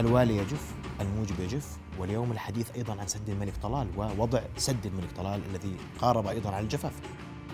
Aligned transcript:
الوالي 0.00 0.36
يجف 0.36 0.74
الموجب 1.00 1.40
يجف 1.40 1.78
واليوم 1.98 2.32
الحديث 2.32 2.70
أيضا 2.76 3.00
عن 3.00 3.06
سد 3.06 3.28
الملك 3.28 3.52
طلال 3.62 3.88
ووضع 3.96 4.40
سد 4.56 4.86
الملك 4.86 5.12
طلال 5.16 5.40
الذي 5.50 5.76
قارب 6.00 6.26
أيضا 6.26 6.50
على 6.50 6.64
الجفاف. 6.64 6.92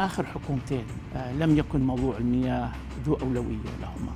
آخر 0.01 0.27
حكومتين 0.27 0.85
آه، 1.15 1.33
لم 1.33 1.59
يكن 1.59 1.81
موضوع 1.81 2.17
المياه 2.17 2.73
ذو 3.07 3.15
أولوية 3.15 3.77
لهما. 3.81 4.13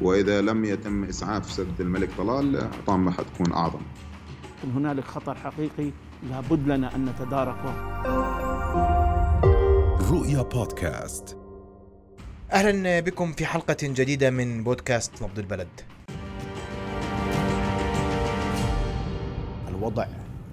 وإذا 0.00 0.40
لم 0.40 0.64
يتم 0.64 1.04
إسعاف 1.04 1.52
سد 1.52 1.80
الملك 1.80 2.08
طلال 2.18 2.70
طامة 2.86 3.10
حتكون 3.10 3.52
أعظم. 3.52 3.80
هنالك 4.74 5.04
خطر 5.04 5.34
حقيقي 5.34 5.90
لابد 6.30 6.68
لنا 6.68 6.94
أن 6.96 7.04
نتداركه. 7.04 7.74
رؤيا 10.10 10.42
بودكاست. 10.42 11.36
أهلا 12.52 13.00
بكم 13.00 13.32
في 13.32 13.46
حلقة 13.46 13.76
جديدة 13.82 14.30
من 14.30 14.64
بودكاست 14.64 15.22
نبض 15.22 15.38
البلد. 15.38 15.68
الوضع 19.80 20.06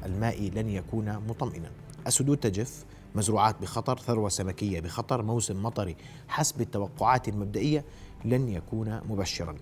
المائي 0.05 0.49
لن 0.49 0.69
يكون 0.69 1.17
مطمئنا. 1.27 1.71
السدود 2.07 2.37
تجف 2.37 2.85
مزروعات 3.15 3.55
بخطر 3.61 3.97
ثروة 3.97 4.29
سمكية 4.29 4.79
بخطر 4.79 5.21
موسم 5.21 5.63
مطري 5.63 5.95
حسب 6.27 6.61
التوقعات 6.61 7.27
المبدئية 7.27 7.85
لن 8.25 8.49
يكون 8.49 9.01
مبشرا. 9.09 9.55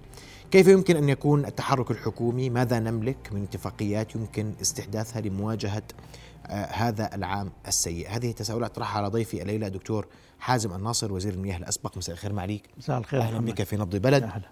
كيف 0.52 0.68
يمكن 0.68 0.96
أن 0.96 1.10
يكون 1.10 1.46
التحرك 1.46 1.92
الحكومي؟ 1.92 2.50
ماذا 2.50 2.80
نملك 2.80 3.34
من 3.34 3.44
اتفاقيات 3.44 4.16
يمكن 4.16 4.54
استحداثها 4.62 5.22
لمواجهة 5.22 5.84
آه 6.46 6.66
هذا 6.66 7.16
العام 7.16 7.52
السيء؟ 7.68 8.10
هذه 8.10 8.30
التساؤلات 8.30 8.72
أطرحها 8.72 8.98
على 8.98 9.08
ضيفي 9.08 9.42
الليلة 9.42 9.68
دكتور 9.68 10.08
حازم 10.40 10.74
الناصر 10.74 11.14
وزير 11.14 11.34
المياه 11.34 11.58
الأسبق. 11.58 11.98
مساء 11.98 12.14
الخير 12.14 12.34
معليك 12.34 12.70
مساء 12.78 12.98
الخير 12.98 13.22
أهلا 13.22 13.40
بك 13.40 13.64
في 13.64 13.78
نبض 13.78 13.96
بلد 13.96 14.24
أهلا. 14.24 14.50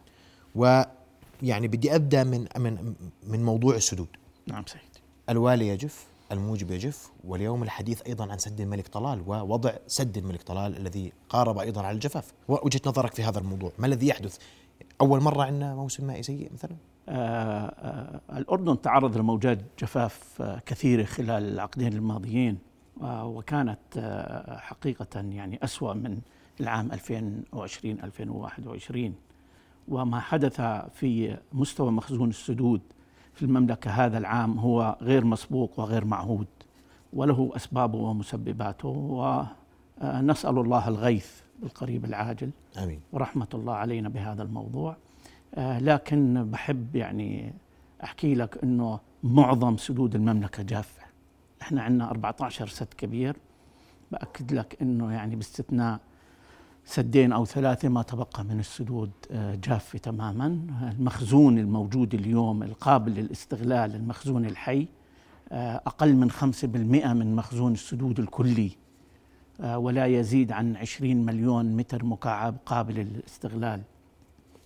ويعني 0.55 1.67
بدي 1.67 1.95
أبدأ 1.95 2.23
من 2.23 2.47
من 2.57 2.93
من 3.27 3.43
موضوع 3.43 3.75
السدود. 3.75 4.07
نعم 4.47 4.63
سيدي 4.65 4.92
الوالي 5.29 5.67
يجف 5.67 6.07
الموجب 6.31 6.71
يجف 6.71 7.11
واليوم 7.23 7.63
الحديث 7.63 8.01
أيضا 8.07 8.31
عن 8.31 8.37
سد 8.37 8.61
الملك 8.61 8.87
طلال 8.87 9.21
ووضع 9.27 9.73
سد 9.87 10.17
الملك 10.17 10.43
طلال 10.43 10.77
الذي 10.77 11.13
قارب 11.29 11.57
أيضا 11.57 11.81
على 11.81 11.95
الجفاف. 11.95 12.33
وجهة 12.47 12.81
نظرك 12.85 13.13
في 13.13 13.23
هذا 13.23 13.39
الموضوع 13.39 13.71
ما 13.79 13.87
الذي 13.87 14.07
يحدث؟ 14.07 14.37
أول 15.01 15.21
مرة 15.21 15.43
عندنا 15.43 15.75
موسم 15.75 16.07
مائي 16.07 16.23
سيء 16.23 16.51
مثلا؟ 16.53 16.75
آه 17.09 17.67
آه 17.67 18.21
الأردن 18.37 18.81
تعرض 18.81 19.17
لموجات 19.17 19.59
جفاف 19.79 20.41
آه 20.41 20.59
كثيرة 20.65 21.03
خلال 21.03 21.43
العقدين 21.43 21.93
الماضيين 21.93 22.57
وكانت 23.01 23.79
حقيقة 24.59 25.21
يعني 25.21 25.59
أسوأ 25.63 25.93
من 25.93 26.19
العام 26.59 26.91
2020-2021 26.91 26.97
وما 29.87 30.19
حدث 30.19 30.61
في 30.93 31.37
مستوى 31.53 31.91
مخزون 31.91 32.29
السدود 32.29 32.81
في 33.33 33.43
المملكة 33.43 33.91
هذا 33.91 34.17
العام 34.17 34.59
هو 34.59 34.97
غير 35.01 35.25
مسبوق 35.25 35.79
وغير 35.79 36.05
معهود 36.05 36.47
وله 37.13 37.51
أسبابه 37.55 37.97
ومسبباته 37.97 38.89
ونسأل 40.01 40.57
الله 40.57 40.87
الغيث 40.87 41.41
بالقريب 41.61 42.05
العاجل 42.05 42.49
آمين. 42.77 42.99
ورحمة 43.11 43.47
الله 43.53 43.73
علينا 43.73 44.09
بهذا 44.09 44.43
الموضوع. 44.43 44.97
لكن 45.57 46.49
بحب 46.51 46.95
يعني 46.95 47.53
أحكي 48.03 48.35
لك 48.35 48.63
أنه 48.63 48.99
معظم 49.23 49.77
سدود 49.77 50.15
المملكة 50.15 50.63
جافة. 50.63 51.03
إحنا 51.61 51.81
عندنا 51.81 52.09
14 52.09 52.67
سد 52.67 52.93
كبير. 52.97 53.35
بأكد 54.11 54.53
لك 54.53 54.77
أنه 54.81 55.13
يعني 55.13 55.35
باستثناء 55.35 55.99
سدين 56.85 57.31
أو 57.31 57.45
ثلاثة 57.45 57.89
ما 57.89 58.01
تبقى 58.01 58.43
من 58.43 58.59
السدود 58.59 59.11
جافة 59.63 59.99
تماما. 59.99 60.45
المخزون 60.99 61.57
الموجود 61.57 62.13
اليوم 62.13 62.63
القابل 62.63 63.11
للاستغلال 63.11 63.95
المخزون 63.95 64.45
الحي 64.45 64.87
أقل 65.51 66.15
من 66.15 66.31
خمسة 66.31 66.67
بالمئة 66.67 67.13
من 67.13 67.35
مخزون 67.35 67.73
السدود 67.73 68.19
الكلي 68.19 68.71
ولا 69.59 70.05
يزيد 70.05 70.51
عن 70.51 70.75
20 70.75 71.25
مليون 71.25 71.75
متر 71.75 72.05
مكعب 72.05 72.55
قابل 72.65 72.93
للاستغلال. 72.95 73.81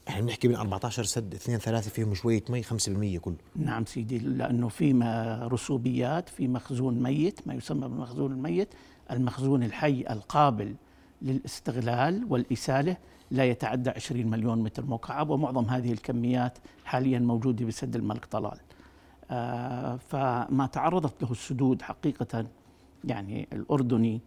إحنا 0.10 0.22
بنحكي 0.22 0.48
من 0.48 0.56
14 0.56 1.04
سد 1.04 1.34
اثنين 1.34 1.58
ثلاثة 1.58 1.90
فيهم 1.90 2.14
شوية 2.14 2.44
مي 2.50 2.64
5% 2.64 3.20
كله 3.20 3.36
نعم 3.56 3.86
سيدي 3.86 4.18
لأنه 4.20 4.68
في 4.68 4.94
رسوبيات 5.52 6.30
في 6.30 6.48
مخزون 6.48 7.04
ميت 7.04 7.48
ما 7.48 7.54
يسمى 7.54 7.88
بالمخزون 7.88 8.32
الميت 8.32 8.70
المخزون 9.12 9.64
الحي 9.64 10.06
القابل 10.10 10.76
للاستغلال 11.22 12.26
والإسالة 12.30 12.98
لا 13.32 13.46
يتعدى 13.46 13.90
20 13.90 14.28
مليون 14.28 14.64
متر 14.64 14.86
مكعب 14.86 15.30
ومعظم 15.30 15.66
هذه 15.66 15.92
الكميات 15.92 16.58
حاليا 16.86 17.20
موجودة 17.20 17.66
بسد 17.66 17.96
الملك 17.96 18.26
طلال. 18.26 18.58
آه 19.32 19.96
فما 19.98 20.70
تعرضت 20.72 21.24
له 21.24 21.32
السدود 21.32 21.82
حقيقة 21.82 22.46
يعني 23.04 23.48
الأردني 23.54 24.22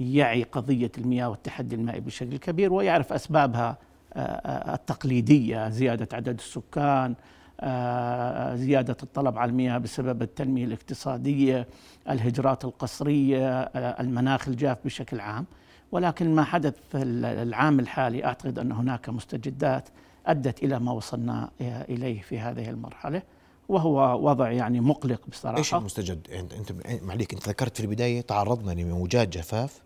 يعي 0.00 0.42
قضية 0.42 0.92
المياه 0.98 1.28
والتحدي 1.30 1.74
المائي 1.74 2.00
بشكل 2.00 2.36
كبير 2.36 2.72
ويعرف 2.72 3.12
أسبابها 3.12 3.78
آه 4.14 4.74
التقليدية 4.74 5.68
زيادة 5.68 6.08
عدد 6.16 6.38
السكان 6.38 7.14
آه 7.60 8.54
زيادة 8.56 8.96
الطلب 9.02 9.38
على 9.38 9.50
المياه 9.50 9.78
بسبب 9.78 10.22
التنمية 10.22 10.64
الاقتصادية 10.64 11.68
الهجرات 12.10 12.64
القصرية 12.64 13.60
المناخ 13.76 14.48
الجاف 14.48 14.78
بشكل 14.84 15.20
عام. 15.20 15.46
ولكن 15.92 16.34
ما 16.34 16.44
حدث 16.44 16.74
في 16.92 17.02
العام 17.02 17.80
الحالي 17.80 18.24
أعتقد 18.24 18.58
أن 18.58 18.72
هناك 18.72 19.08
مستجدات 19.08 19.88
أدت 20.26 20.62
إلى 20.62 20.78
ما 20.78 20.92
وصلنا 20.92 21.50
إليه 21.60 22.22
في 22.22 22.38
هذه 22.38 22.70
المرحلة 22.70 23.22
وهو 23.68 24.28
وضع 24.28 24.50
يعني 24.50 24.80
مقلق 24.80 25.20
بصراحة. 25.28 25.58
إيش 25.58 25.74
المستجد؟ 25.74 26.30
أنت 26.30 26.52
انت 26.52 26.72
معليك 27.02 27.34
أنت 27.34 27.48
ذكرت 27.48 27.76
في 27.76 27.82
البداية 27.82 28.20
تعرضنا 28.20 28.80
لموجات 28.80 29.28
جفاف 29.28 29.82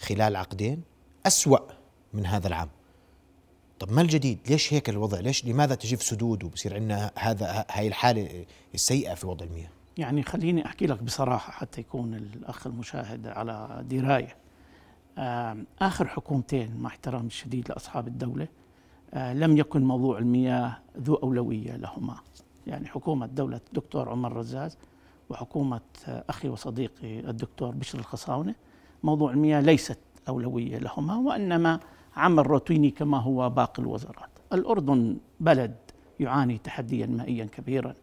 خلال 0.00 0.36
عقدين 0.36 0.82
أسوأ 1.26 1.58
من 2.14 2.26
هذا 2.26 2.48
العام. 2.48 2.68
طب 3.78 3.92
ما 3.92 4.02
الجديد؟ 4.02 4.38
ليش 4.48 4.72
هيك 4.72 4.88
الوضع؟ 4.88 5.20
ليش 5.20 5.44
لماذا 5.44 5.74
تجف 5.74 6.02
سدود 6.02 6.44
وبصير 6.44 6.74
عندنا 6.74 7.10
هذا 7.18 7.64
هاي 7.70 7.88
الحالة 7.88 8.44
السيئة 8.74 9.14
في 9.14 9.26
وضع 9.26 9.46
المياه؟ 9.46 9.68
يعني 9.96 10.22
خليني 10.22 10.66
أحكي 10.66 10.86
لك 10.86 11.02
بصراحة 11.02 11.52
حتى 11.52 11.80
يكون 11.80 12.14
الأخ 12.14 12.66
المشاهد 12.66 13.26
على 13.26 13.84
دراية. 13.90 14.36
آخر 15.80 16.06
حكومتين 16.08 16.76
مع 16.80 16.88
احترامي 16.88 17.26
الشديد 17.26 17.68
لأصحاب 17.68 18.08
الدولة 18.08 18.48
لم 19.16 19.56
يكن 19.56 19.84
موضوع 19.84 20.18
المياه 20.18 20.78
ذو 20.98 21.14
أولوية 21.14 21.76
لهما. 21.76 22.16
يعني 22.66 22.86
حكومة 22.88 23.26
دولة 23.26 23.60
الدكتور 23.68 24.08
عمر 24.08 24.32
رزاز 24.36 24.78
وحكومة 25.30 25.80
أخي 26.06 26.48
وصديقي 26.48 27.20
الدكتور 27.30 27.74
بشر 27.74 27.98
الخصاونة 27.98 28.54
موضوع 29.02 29.30
المياه 29.30 29.60
ليست 29.60 29.98
أولوية 30.28 30.78
لهما 30.78 31.16
وإنما 31.16 31.80
عمل 32.16 32.46
روتيني 32.46 32.90
كما 32.90 33.18
هو 33.18 33.50
باقي 33.50 33.82
الوزارات. 33.82 34.30
الأردن 34.52 35.16
بلد 35.40 35.76
يعاني 36.20 36.58
تحديا 36.58 37.06
مائيا 37.06 37.44
كبيرا 37.44 37.94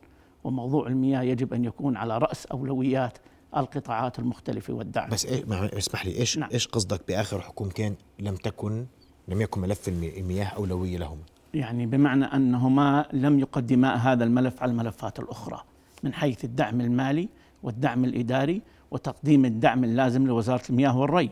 وموضوع 0.43 0.87
المياه 0.87 1.21
يجب 1.21 1.53
أن 1.53 1.65
يكون 1.65 1.97
على 1.97 2.17
رأس 2.17 2.45
أولويات 2.45 3.17
القطاعات 3.57 4.19
المختلفة 4.19 4.73
والدعم. 4.73 5.09
بس 5.09 5.25
إيه 5.25 5.43
اسمح 5.77 6.05
لي 6.05 6.17
إيش 6.17 6.37
نعم. 6.37 6.49
إيش 6.53 6.67
قصدك 6.67 7.01
بآخر 7.07 7.41
حكومتين 7.41 7.95
لم 8.19 8.35
تكن 8.35 8.85
لم 9.27 9.41
يكن 9.41 9.61
ملف 9.61 9.87
المياه 9.87 10.45
أولوية 10.45 10.97
لهما 10.97 11.21
يعني 11.53 11.85
بمعنى 11.85 12.25
أنهما 12.25 13.05
لم 13.13 13.39
يقدما 13.39 13.95
هذا 13.95 14.23
الملف 14.23 14.63
على 14.63 14.71
الملفات 14.71 15.19
الأخرى 15.19 15.63
من 16.03 16.13
حيث 16.13 16.45
الدعم 16.45 16.81
المالي 16.81 17.29
والدعم 17.63 18.05
الإداري 18.05 18.61
وتقديم 18.91 19.45
الدعم 19.45 19.83
اللازم 19.83 20.27
لوزارة 20.27 20.61
المياه 20.69 20.97
والري. 20.97 21.29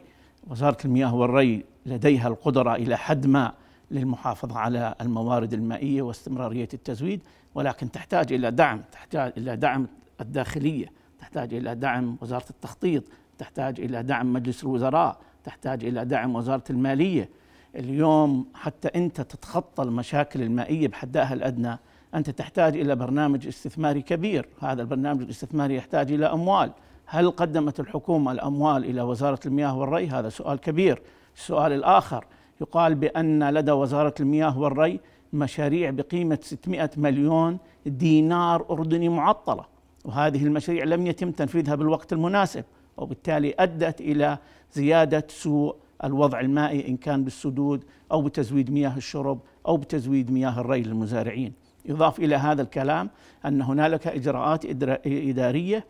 وزارة 0.47 0.77
المياه 0.85 1.15
والري 1.15 1.65
لديها 1.85 2.27
القدرة 2.27 2.75
إلى 2.75 2.97
حد 2.97 3.27
ما 3.27 3.53
للمحافظة 3.91 4.57
على 4.57 4.95
الموارد 5.01 5.53
المائية 5.53 6.01
واستمرارية 6.01 6.69
التزويد 6.73 7.21
ولكن 7.55 7.91
تحتاج 7.91 8.33
إلى 8.33 8.51
دعم 8.51 8.81
تحتاج 8.91 9.33
إلى 9.37 9.55
دعم 9.55 9.87
الداخلية. 10.21 10.87
تحتاج 11.23 11.53
إلى 11.53 11.75
دعم 11.75 12.17
وزارة 12.21 12.45
التخطيط، 12.49 13.03
تحتاج 13.37 13.79
إلى 13.79 14.03
دعم 14.03 14.33
مجلس 14.33 14.63
الوزراء، 14.63 15.17
تحتاج 15.43 15.85
إلى 15.85 16.05
دعم 16.05 16.35
وزارة 16.35 16.63
المالية. 16.69 17.29
اليوم 17.75 18.45
حتى 18.53 18.87
أنت 18.87 19.21
تتخطى 19.21 19.83
المشاكل 19.83 20.41
المائية 20.41 20.87
بحدها 20.87 21.33
الأدنى، 21.33 21.79
أنت 22.15 22.29
تحتاج 22.29 22.77
إلى 22.77 22.95
برنامج 22.95 23.47
استثماري 23.47 24.01
كبير، 24.01 24.47
هذا 24.61 24.81
البرنامج 24.81 25.21
الاستثماري 25.21 25.75
يحتاج 25.75 26.11
إلى 26.11 26.25
أموال. 26.25 26.71
هل 27.05 27.31
قدمت 27.31 27.79
الحكومة 27.79 28.31
الأموال 28.31 28.85
إلى 28.85 29.01
وزارة 29.01 29.39
المياه 29.45 29.77
والري؟ 29.77 30.09
هذا 30.09 30.29
سؤال 30.29 30.59
كبير. 30.59 31.01
السؤال 31.35 31.71
الآخر 31.71 32.25
يقال 32.61 32.95
بأن 32.95 33.49
لدى 33.49 33.71
وزارة 33.71 34.13
المياه 34.19 34.59
والري 34.59 34.99
مشاريع 35.33 35.89
بقيمة 35.89 36.39
600 36.41 36.89
مليون 36.97 37.57
دينار 37.85 38.65
أردني 38.69 39.09
معطلة. 39.09 39.72
وهذه 40.03 40.43
المشاريع 40.43 40.83
لم 40.83 41.07
يتم 41.07 41.31
تنفيذها 41.31 41.75
بالوقت 41.75 42.13
المناسب 42.13 42.63
وبالتالي 42.97 43.55
أدت 43.59 44.01
إلى 44.01 44.37
زيادة 44.73 45.25
سوء 45.29 45.75
الوضع 46.03 46.39
المائي 46.39 46.87
إن 46.87 46.97
كان 46.97 47.23
بالسدود 47.23 47.83
أو 48.11 48.21
بتزويد 48.21 48.71
مياه 48.71 48.97
الشرب 48.97 49.39
أو 49.67 49.77
بتزويد 49.77 50.31
مياه 50.31 50.59
الري 50.61 50.81
للمزارعين. 50.81 51.53
يضاف 51.85 52.19
إلى 52.19 52.35
هذا 52.35 52.61
الكلام 52.61 53.09
أن 53.45 53.61
هنالك 53.61 54.07
إجراءات 54.07 54.65
إدارية 55.05 55.85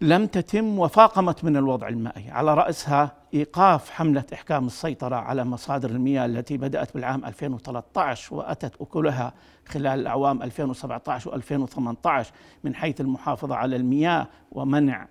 لم 0.00 0.26
تتم 0.26 0.78
وفاقمت 0.78 1.44
من 1.44 1.56
الوضع 1.56 1.88
المائي. 1.88 2.30
على 2.30 2.54
رأسها 2.54 3.12
إيقاف 3.34 3.90
حملة 3.90 4.24
إحكام 4.32 4.66
السيطرة 4.66 5.16
على 5.16 5.44
مصادر 5.44 5.90
المياه 5.90 6.26
التي 6.26 6.56
بدأت 6.56 6.94
بالعام 6.94 7.24
2013 7.24 8.34
وأتت 8.34 8.80
أكلها 8.80 9.32
خلال 9.66 10.00
الأعوام 10.00 10.42
2017 10.42 11.40
و2018 11.40 12.26
من 12.64 12.74
حيث 12.74 13.00
المحافظة 13.00 13.54
على 13.54 13.76
المياه 13.76 14.28
ومنع 14.52 15.08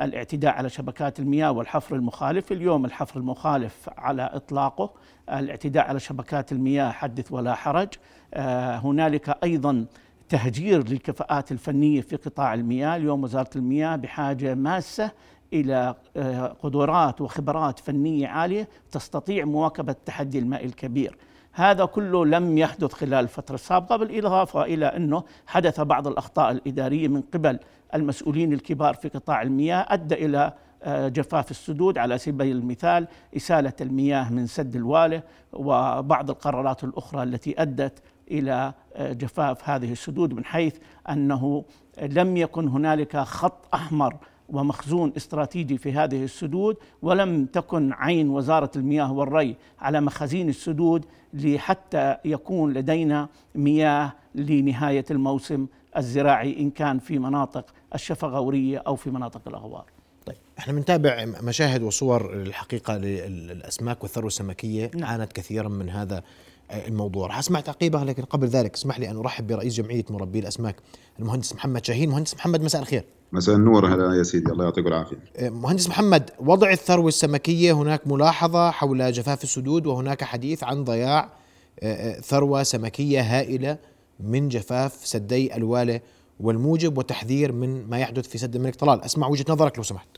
الاعتداء 0.00 0.54
على 0.54 0.68
شبكات 0.68 1.20
المياه 1.20 1.50
والحفر 1.50 1.96
المخالف. 1.96 2.52
اليوم 2.52 2.84
الحفر 2.84 3.20
المخالف 3.20 3.90
على 3.98 4.30
إطلاقه 4.32 4.90
الاعتداء 5.30 5.88
على 5.88 6.00
شبكات 6.00 6.52
المياه 6.52 6.90
حدث 6.90 7.32
ولا 7.32 7.54
حرج. 7.54 7.88
آه، 8.34 8.76
هنالك 8.76 9.38
أيضا 9.44 9.86
تهجير 10.32 10.88
للكفاءات 10.88 11.52
الفنية 11.52 12.00
في 12.00 12.16
قطاع 12.16 12.54
المياه، 12.54 12.96
اليوم 12.96 13.24
وزارة 13.24 13.50
المياه 13.56 13.96
بحاجة 13.96 14.54
ماسة 14.54 15.10
إلى 15.52 15.94
آه، 16.16 16.46
قدرات 16.46 17.20
وخبرات 17.20 17.78
فنية 17.78 18.28
عالية 18.28 18.68
تستطيع 18.90 19.44
مواكبة 19.44 19.92
التحدي 19.92 20.38
المائي 20.38 20.66
الكبير. 20.66 21.16
هذا 21.52 21.84
كله 21.84 22.26
لم 22.26 22.58
يحدث 22.58 22.92
خلال 22.92 23.14
الفترة 23.14 23.54
السابقه 23.54 23.96
بالاضافه 23.96 24.64
إلى 24.64 24.86
أنه 24.86 25.24
حدث 25.46 25.80
بعض 25.80 26.06
الأخطاء 26.06 26.50
الإدارية 26.52 27.08
من 27.08 27.22
قبل 27.34 27.58
المسؤولين 27.94 28.52
الكبار 28.52 28.94
في 28.94 29.08
قطاع 29.08 29.42
المياه 29.42 29.86
أدى 29.88 30.14
إلى 30.14 30.52
آه، 30.82 31.08
جفاف 31.08 31.50
السدود 31.50 31.98
على 31.98 32.18
سبيل 32.18 32.56
المثال 32.56 33.08
إسالة 33.36 33.72
المياه 33.80 34.32
من 34.32 34.46
سد 34.46 34.76
الوالة 34.76 35.22
وبعض 35.52 36.30
القرارات 36.30 36.84
الأخرى 36.84 37.22
التي 37.22 37.62
أدت 37.62 38.02
إلى 38.32 38.72
آه، 38.94 39.12
جفاف 39.12 39.68
هذه 39.68 39.92
السدود 39.92 40.34
من 40.34 40.44
حيث 40.44 40.76
أنه 41.10 41.64
لم 42.02 42.36
يكن 42.36 42.68
هنالك 42.68 43.16
خط 43.16 43.74
أحمر 43.74 44.16
ومخزون 44.48 45.12
استراتيجي 45.16 45.78
في 45.78 45.92
هذه 45.92 46.24
السدود 46.24 46.76
ولم 47.02 47.46
تكن 47.46 47.92
عين 47.92 48.28
وزارة 48.28 48.70
المياه 48.76 49.12
والري 49.12 49.56
على 49.80 50.00
مخازين 50.00 50.48
السدود 50.48 51.04
لحتى 51.34 52.16
يكون 52.24 52.72
لدينا 52.72 53.28
مياه 53.54 54.12
لنهاية 54.34 55.04
الموسم 55.10 55.66
الزراعي 55.96 56.60
إن 56.60 56.70
كان 56.70 56.98
في 56.98 57.18
مناطق 57.18 57.66
الشفغورية 57.94 58.82
أو 58.86 58.96
في 58.96 59.10
مناطق 59.10 59.48
الأغوار. 59.48 59.84
طيب 60.26 60.36
إحنا 60.58 60.72
بنتابع 60.72 61.24
مشاهد 61.42 61.82
وصور 61.82 62.32
الحقيقة 62.32 62.96
للأسماك 62.96 64.02
والثروة 64.02 64.26
السمكية 64.26 64.90
نعم. 64.94 65.10
عانت 65.10 65.32
كثيرا 65.32 65.68
من 65.68 65.90
هذا 65.90 66.22
الموضوع. 66.70 67.26
راح 67.26 67.38
أسمع 67.38 67.60
تعقيبها 67.60 68.04
لكن 68.04 68.22
قبل 68.22 68.46
ذلك 68.46 68.74
اسمح 68.74 68.98
لي 69.00 69.10
أن 69.10 69.16
أرحب 69.16 69.46
برئيس 69.46 69.74
جمعية 69.74 70.04
مربي 70.10 70.38
الأسماك 70.38 70.76
المهندس 71.18 71.54
محمد 71.54 71.84
شاهين. 71.84 72.10
مهندس 72.10 72.34
محمد 72.34 72.62
مساء 72.62 72.82
الخير. 72.82 73.04
مساء 73.32 73.56
النور 73.56 73.86
هلا 73.86 74.14
يا 74.14 74.22
سيدي 74.22 74.52
الله 74.52 74.64
يعطيك 74.64 74.86
العافية. 74.86 75.16
أه، 75.36 75.48
مهندس 75.48 75.88
محمد 75.88 76.30
وضع 76.40 76.70
الثروة 76.70 77.08
السمكية 77.08 77.72
هناك 77.72 78.06
ملاحظة 78.06 78.70
حول 78.70 79.12
جفاف 79.12 79.44
السدود 79.44 79.86
وهناك 79.86 80.24
حديث 80.24 80.64
عن 80.64 80.84
ضياع 80.84 81.32
أه، 81.80 82.16
أه، 82.16 82.20
ثروة 82.20 82.62
سمكية 82.62 83.20
هائلة 83.20 83.78
من 84.20 84.48
جفاف 84.48 84.92
سدي 84.92 85.56
الوالة 85.56 86.00
والموجب 86.40 86.98
وتحذير 86.98 87.52
من 87.52 87.90
ما 87.90 87.98
يحدث 87.98 88.28
في 88.28 88.38
سد 88.38 88.56
الملك 88.56 88.74
طلال. 88.74 89.04
أسمع 89.04 89.26
وجهة 89.26 89.44
نظرك 89.48 89.78
لو 89.78 89.82
سمحت. 89.84 90.08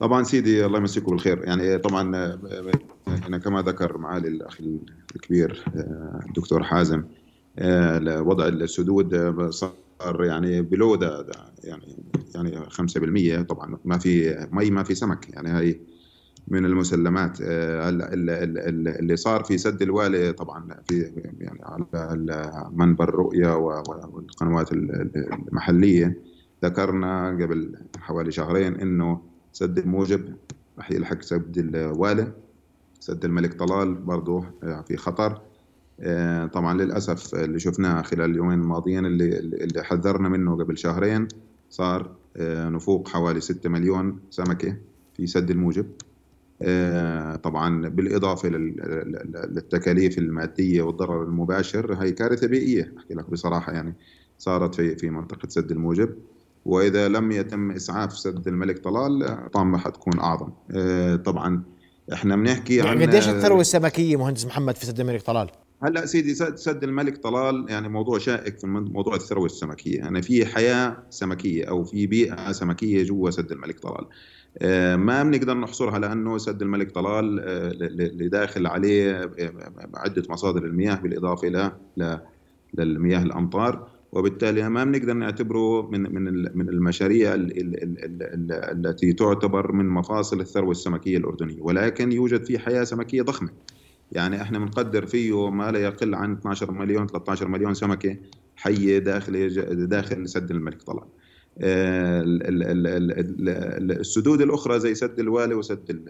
طبعا 0.00 0.22
سيدي 0.22 0.66
الله 0.66 0.78
يمسيكم 0.78 1.10
بالخير. 1.10 1.44
يعني 1.44 1.78
طبعا 1.78 2.38
أنا 3.26 3.38
كما 3.38 3.62
ذكر 3.62 3.98
معالي 3.98 4.28
الأخ 4.28 4.60
الكبير 5.16 5.64
آه، 5.76 6.20
الدكتور 6.28 6.62
حازم. 6.62 7.04
آه، 7.58 8.22
وضع 8.22 8.48
السدود 8.48 9.40
صار 9.50 9.74
يعني 10.24 10.62
بلو 10.62 10.94
ده, 10.94 11.22
ده 11.22 11.34
يعني 11.64 11.96
يعني 12.34 12.70
5% 12.70 13.42
طبعا 13.42 13.78
ما 13.84 13.98
في 13.98 14.46
مي 14.52 14.70
ما 14.70 14.82
في 14.82 14.94
سمك. 14.94 15.28
يعني 15.30 15.48
هاي 15.48 15.80
من 16.48 16.64
المسلمات. 16.64 17.38
آه، 17.42 17.88
اللي 19.00 19.16
صار 19.16 19.44
في 19.44 19.58
سد 19.58 19.82
الوالي 19.82 20.32
طبعا 20.32 20.68
في 20.88 21.12
يعني 21.38 21.60
على 21.62 22.70
منبر 22.72 23.08
الرؤية 23.08 23.56
والقنوات 23.56 24.72
المحلية. 24.72 26.18
ذكرنا 26.64 27.28
قبل 27.28 27.74
حوالي 27.98 28.32
شهرين 28.32 28.74
إنه 28.74 29.22
سد 29.52 29.78
الموجب 29.78 30.34
راح 30.78 30.92
يلحق 30.92 31.22
سد 31.22 31.58
الوالي. 31.58 32.32
سد 33.00 33.24
الملك 33.24 33.54
طلال 33.54 33.94
برضه 33.94 34.44
آه، 34.62 34.84
في 34.88 34.96
خطر. 34.96 35.40
آه، 36.00 36.46
طبعا 36.46 36.74
للأسف 36.74 37.34
اللي 37.34 37.58
شفناه 37.58 38.02
خلال 38.02 38.30
اليومين 38.30 38.60
الماضيين 38.60 39.06
اللي 39.06 39.38
اللي 39.38 39.84
حذرنا 39.84 40.28
منه 40.28 40.56
قبل 40.56 40.78
شهرين 40.78 41.28
صار 41.70 42.16
آه، 42.36 42.68
نفوق 42.68 43.08
حوالي 43.08 43.40
6 43.40 43.68
مليون 43.68 44.18
سمكة 44.30 44.76
في 45.14 45.26
سد 45.26 45.50
الموجب. 45.50 45.86
طبعا 47.42 47.88
بالإضافة 47.88 48.48
للتكاليف 48.48 50.18
المادية 50.18 50.82
والضرر 50.82 51.22
المباشر 51.22 51.94
هي 51.94 52.12
كارثة 52.12 52.46
بيئية 52.46 52.92
أحكي 52.98 53.14
لك 53.14 53.30
بصراحة 53.30 53.72
يعني 53.72 53.94
صارت 54.38 54.74
في 54.74 54.96
في 54.96 55.10
منطقة 55.10 55.48
سد 55.48 55.70
الموجب. 55.70 56.14
وإذا 56.64 57.08
لم 57.08 57.32
يتم 57.32 57.70
إسعاف 57.70 58.18
سد 58.18 58.48
الملك 58.48 58.78
طلال 58.78 59.50
طبعا 59.52 59.76
حتكون 59.78 60.20
أعظم. 60.20 60.50
طبعا 61.16 61.62
إحنا 62.12 62.36
بنحكي 62.36 62.76
يعني 62.76 62.90
عن 62.90 63.02
قديش 63.02 63.28
الثروة 63.28 63.60
السمكية 63.60 64.16
مهندس 64.16 64.46
محمد 64.46 64.76
في 64.76 64.86
سد 64.86 65.00
الملك 65.00 65.22
طلال؟ 65.22 65.50
هلأ 65.82 66.06
سيدي 66.06 66.34
سد 66.34 66.84
الملك 66.84 67.16
طلال 67.18 67.66
يعني 67.68 67.88
موضوع 67.88 68.18
شائك 68.18 68.58
في 68.58 68.66
موضوع 68.66 69.14
الثروة 69.14 69.46
السمكية، 69.46 69.98
يعني 69.98 70.22
في 70.22 70.46
حياة 70.46 70.96
سمكية 71.10 71.64
أو 71.64 71.84
في 71.84 72.06
بيئة 72.06 72.52
سمكية 72.52 73.02
جوا 73.02 73.30
سد 73.30 73.52
الملك 73.52 73.80
طلال. 73.80 74.06
آه، 74.58 74.96
ما 74.96 75.22
بنقدر 75.22 75.54
نحصرها 75.54 75.98
لأنه 75.98 76.38
سد 76.38 76.62
الملك 76.62 76.90
طلال 76.90 77.40
آه، 77.40 77.70
اللي 77.70 78.28
داخل 78.28 78.66
عليه 78.66 79.22
آه، 79.22 79.30
عدة 79.94 80.22
مصادر 80.28 80.64
المياه 80.64 80.94
بالإضافة 80.94 81.48
إلى 81.48 81.72
للمياه 82.74 83.22
الأمطار 83.22 83.88
وبالتالي 84.12 84.68
ما 84.68 84.84
بنقدر 84.84 85.12
نعتبره 85.12 85.90
من 85.90 86.00
من 86.14 86.32
من 86.58 86.68
المشاريع 86.68 87.34
التي 87.36 89.12
تعتبر 89.12 89.72
من 89.72 89.88
مفاصل 89.88 90.40
الثروة 90.40 90.70
السمكية 90.70 91.16
الأردنية. 91.16 91.62
ولكن 91.62 92.12
يوجد 92.12 92.44
فيه 92.44 92.58
حياة 92.58 92.84
سمكية 92.84 93.22
ضخمة. 93.22 93.50
يعني 94.12 94.42
إحنا 94.42 94.58
بنقدر 94.58 95.06
فيه 95.06 95.50
ما 95.50 95.70
لا 95.70 95.78
يقل 95.78 96.14
عن 96.14 96.32
12 96.32 96.72
مليون 96.72 97.06
13 97.06 97.48
مليون 97.48 97.74
سمكة 97.74 98.16
حية 98.56 98.98
داخل 98.98 99.48
داخل 99.88 100.28
سد 100.28 100.50
الملك 100.50 100.82
طلال. 100.82 101.08
السدود 103.90 104.40
الأخرى 104.40 104.80
زي 104.80 104.94
سد 104.94 105.20
الوالي 105.20 105.54
وسد 105.54 106.00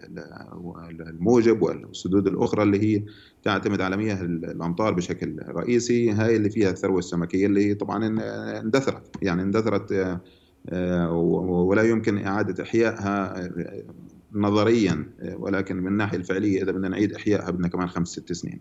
الموجب 1.00 1.62
والسدود 1.62 2.26
الأخرى 2.26 2.62
اللي 2.62 2.82
هي 2.82 3.02
تعتمد 3.42 3.80
على 3.80 3.96
مياه 3.96 4.22
الأمطار 4.22 4.94
بشكل 4.94 5.36
رئيسي 5.48 6.10
هاي 6.10 6.36
اللي 6.36 6.50
فيها 6.50 6.70
الثروة 6.70 6.98
السمكية 6.98 7.46
اللي 7.46 7.74
طبعا 7.74 8.18
اندثرت 8.60 9.02
يعني 9.22 9.42
اندثرت 9.42 10.20
آه، 10.68 11.12
ولا 11.12 11.82
يمكن 11.82 12.26
إعادة 12.26 12.62
إحيائها 12.64 13.44
آه، 13.44 13.82
نظريا 14.32 15.04
ولكن 15.34 15.76
من 15.76 15.86
الناحية 15.86 16.18
الفعلية 16.18 16.62
إذا 16.62 16.72
بدنا 16.72 16.88
نعيد 16.88 17.12
إحيائها 17.12 17.50
بدنا 17.50 17.68
كمان 17.68 17.88
خمس 17.88 18.08
ست 18.08 18.32
سنين. 18.32 18.60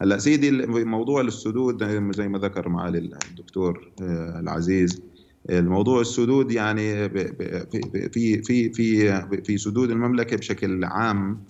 هلأ 0.00 0.18
سيدي 0.18 0.66
موضوع 0.66 1.20
السدود 1.20 1.84
زي 2.12 2.28
ما 2.28 2.38
ذكر 2.38 2.68
معالي 2.68 2.98
الدكتور 2.98 3.92
آه، 4.02 4.40
العزيز 4.40 5.02
الموضوع 5.50 6.00
السدود 6.00 6.52
يعني 6.52 7.08
في 7.08 8.42
في 8.42 8.72
في 8.72 9.42
في 9.44 9.58
سدود 9.58 9.90
المملكة 9.90 10.36
بشكل 10.36 10.84
عام. 10.84 11.44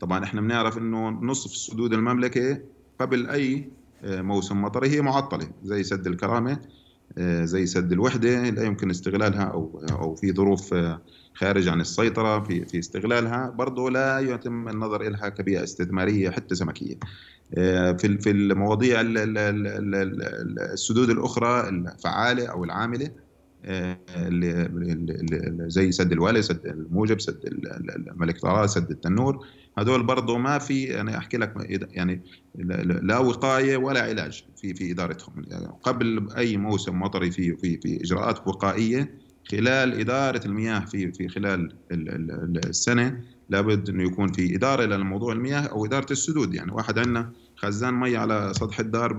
طبعا 0.00 0.24
إحنا 0.24 0.40
بنعرف 0.40 0.78
إنه 0.78 1.08
نصف 1.08 1.56
سدود 1.56 1.92
المملكة 1.92 2.60
قبل 3.00 3.26
أي 3.26 3.68
آه، 4.04 4.22
موسم 4.22 4.62
مطري 4.62 4.88
هي 4.88 5.00
معطلة 5.00 5.48
زي 5.64 5.82
سد 5.82 6.06
الكرامة 6.06 6.60
آه، 7.18 7.44
زي 7.44 7.66
سد 7.66 7.92
الوحدة 7.92 8.50
لا 8.50 8.64
يمكن 8.64 8.90
استغلالها 8.90 9.42
أو 9.42 9.84
أو 9.90 10.14
في 10.14 10.32
ظروف 10.32 10.74
آه، 10.74 11.00
خارج 11.34 11.68
عن 11.68 11.80
السيطرة 11.80 12.40
في 12.40 12.64
في 12.64 12.78
استغلالها 12.78 13.50
برضه 13.50 13.90
لا 13.90 14.18
يتم 14.18 14.68
النظر 14.68 15.02
لها 15.02 15.28
كبيئة 15.28 15.62
استثمارية 15.62 16.30
حتى 16.30 16.54
سمكية. 16.54 16.94
في 17.98 18.18
في 18.20 18.30
المواضيع 18.30 19.00
السدود 20.72 21.10
الأخرى 21.10 21.68
الفعالة 21.68 22.46
أو 22.46 22.64
العاملة 22.64 23.10
زي 25.66 25.92
سد 25.92 26.12
الوالي 26.12 26.42
سد 26.42 26.66
الموجب 26.66 27.20
سد 27.20 27.40
الملك 27.44 28.40
طلال 28.40 28.70
سد 28.70 28.90
التنور. 28.90 29.46
هذول 29.78 30.02
برضه 30.02 30.38
ما 30.38 30.58
في 30.58 31.00
أنا 31.00 31.18
أحكي 31.18 31.36
لك 31.36 31.54
يعني 31.90 32.22
لا 33.02 33.18
وقاية 33.18 33.76
ولا 33.76 34.02
علاج 34.02 34.44
في 34.56 34.74
في 34.74 34.92
إدارتهم. 34.92 35.44
يعني 35.46 35.66
قبل 35.82 36.28
أي 36.36 36.56
موسم 36.56 37.00
مطري 37.00 37.30
في 37.30 37.56
في 37.56 37.80
في 37.80 38.00
إجراءات 38.04 38.48
وقائية 38.48 39.14
خلال 39.50 40.00
إدارة 40.00 40.46
المياه 40.46 40.80
في 40.80 41.12
في 41.12 41.28
خلال 41.28 41.76
السنة 42.66 43.20
لابد 43.48 43.88
إنه 43.88 44.02
يكون 44.02 44.32
في 44.32 44.56
إدارة 44.56 44.84
للموضوع 44.84 45.32
المياه 45.32 45.60
أو 45.60 45.86
إدارة 45.86 46.12
السدود. 46.12 46.54
يعني 46.54 46.72
واحد 46.72 46.98
عندنا 46.98 47.32
خزان 47.66 47.94
مي 47.94 48.16
على 48.16 48.52
سطح 48.56 48.80
الدار 48.80 49.12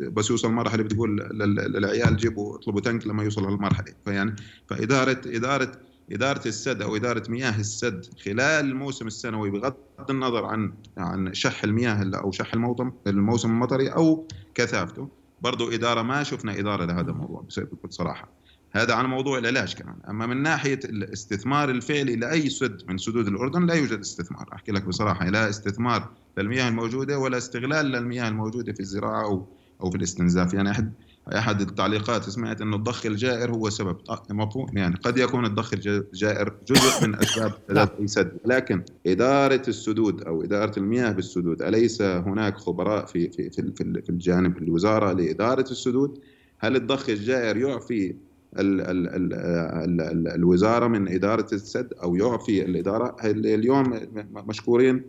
بس 0.00 0.30
يوصل 0.30 0.52
مرحلة 0.52 0.82
بتقول 0.82 1.16
لل- 1.16 1.72
للعيال 1.72 2.16
جيبوا 2.16 2.56
اطلبوا 2.56 2.80
تنك 2.80 3.06
لما 3.06 3.22
يوصل 3.24 3.44
هالمرحله 3.44 3.94
فيعني 4.04 4.36
فإدارة 4.66 5.20
إدارة 5.26 5.72
إدارة 6.12 6.48
السد 6.48 6.82
أو 6.82 6.96
إدارة 6.96 7.30
مياه 7.30 7.60
السد 7.60 8.06
خلال 8.24 8.64
الموسم 8.64 9.06
السنوي 9.06 9.50
بغض 9.50 9.76
النظر 10.10 10.44
عن 10.44 10.72
عن 10.98 11.34
شح 11.34 11.64
المياه 11.64 12.02
ال- 12.02 12.14
أو 12.14 12.32
شح 12.32 12.54
الموطم 12.54 12.92
الموسم 13.06 13.50
المطري 13.50 13.88
أو 13.88 14.28
كثافته 14.54 15.08
برضو 15.40 15.70
إدارة 15.70 16.02
ما 16.02 16.22
شفنا 16.22 16.58
إدارة 16.58 16.84
لهذا 16.84 17.10
الموضوع 17.10 17.46
بكل 17.58 17.92
صراحة 17.92 18.28
هذا 18.72 18.94
عن 18.94 19.06
موضوع 19.06 19.38
العلاج 19.38 19.74
كمان. 19.74 19.96
أما 20.08 20.26
من 20.26 20.42
ناحية 20.42 20.80
الاستثمار 20.84 21.70
الفعلي 21.70 22.16
لأي 22.16 22.50
سد 22.50 22.82
من 22.88 22.98
سدود 22.98 23.28
الأردن 23.28 23.66
لا 23.66 23.74
يوجد 23.74 23.98
استثمار. 23.98 24.48
أحكي 24.52 24.72
لك 24.72 24.84
بصراحة 24.84 25.28
لا 25.30 25.48
استثمار 25.48 26.12
للمياه 26.38 26.68
الموجودة 26.68 27.18
ولا 27.18 27.38
استغلال 27.38 27.86
للمياه 27.86 28.28
الموجودة 28.28 28.72
في 28.72 28.80
الزراعة 28.80 29.24
أو 29.24 29.46
أو 29.80 29.90
في 29.90 29.96
الاستنزاف. 29.96 30.54
يعني 30.54 30.70
احد 30.70 30.92
أحد 31.36 31.60
التعليقات 31.60 32.30
سمعت 32.30 32.60
إنه 32.60 32.76
الضخ 32.76 33.06
الجائر 33.06 33.50
هو 33.50 33.70
سبب. 33.70 33.96
آه، 34.10 34.22
مفهوم. 34.30 34.66
يعني 34.72 34.96
قد 34.96 35.18
يكون 35.18 35.44
الضخ 35.44 35.72
الجائر 35.74 36.54
جزء 36.68 37.06
من 37.06 37.14
أسباب 37.22 37.52
نعم. 37.70 37.88
أي 38.00 38.06
سد. 38.06 38.32
لكن 38.44 38.82
إدارة 39.06 39.62
السدود 39.68 40.22
أو 40.22 40.42
إدارة 40.42 40.78
المياه 40.78 41.12
بالسدود 41.12 41.62
أليس 41.62 42.02
هناك 42.02 42.58
خبراء 42.58 43.06
في 43.06 43.30
في 43.30 43.50
في 43.50 43.62
في 43.62 44.02
في 44.02 44.10
الجانب 44.10 44.58
الوزارة 44.58 45.12
لإدارة 45.12 45.70
السدود؟ 45.70 46.18
هل 46.58 46.76
الضخ 46.76 47.08
الجائر 47.08 47.56
يعفي 47.56 48.14
ال 48.58 48.80
ال 48.80 49.08
ال 49.08 49.34
ال 49.34 50.00
ال 50.00 50.28
الوزارة 50.28 50.86
من 50.86 51.08
إدارة 51.08 51.46
السد 51.52 51.92
أو 52.02 52.16
يعفي 52.16 52.64
الإدارة؟ 52.64 53.16
اليوم 53.24 54.00
مشكورين؟ 54.34 55.02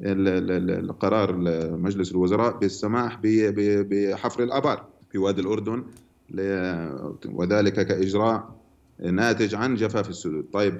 القرار 0.00 1.36
مجلس 1.76 2.12
الوزراء 2.12 2.58
بالسماح 2.58 3.20
بحفر 3.22 4.42
الأبار 4.42 4.86
في 5.10 5.18
وادي 5.18 5.40
الأردن 5.40 5.84
وذلك 7.32 7.86
كإجراء 7.86 8.62
ناتج 9.00 9.54
عن 9.54 9.74
جفاف 9.74 10.08
السدود. 10.08 10.46
طيب 10.52 10.78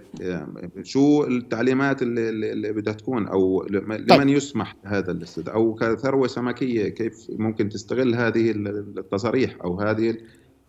شو 0.83 1.25
التعليمات 1.25 2.02
اللي, 2.02 2.28
اللي 2.28 2.52
اللي 2.52 2.73
بدها 2.73 2.92
تكون؟ 2.92 3.28
أو 3.28 3.66
لمن 3.71 4.07
طيب. 4.07 4.28
يسمح 4.28 4.76
هذا 4.85 5.12
الاستد 5.12 5.49
أو 5.49 5.75
كثروة 5.75 6.26
سمكية 6.26 6.88
كيف 6.88 7.26
ممكن 7.31 7.69
تستغل 7.69 8.14
هذه 8.14 8.50
التصاريح 8.50 9.57
أو 9.64 9.81
هذه 9.81 10.16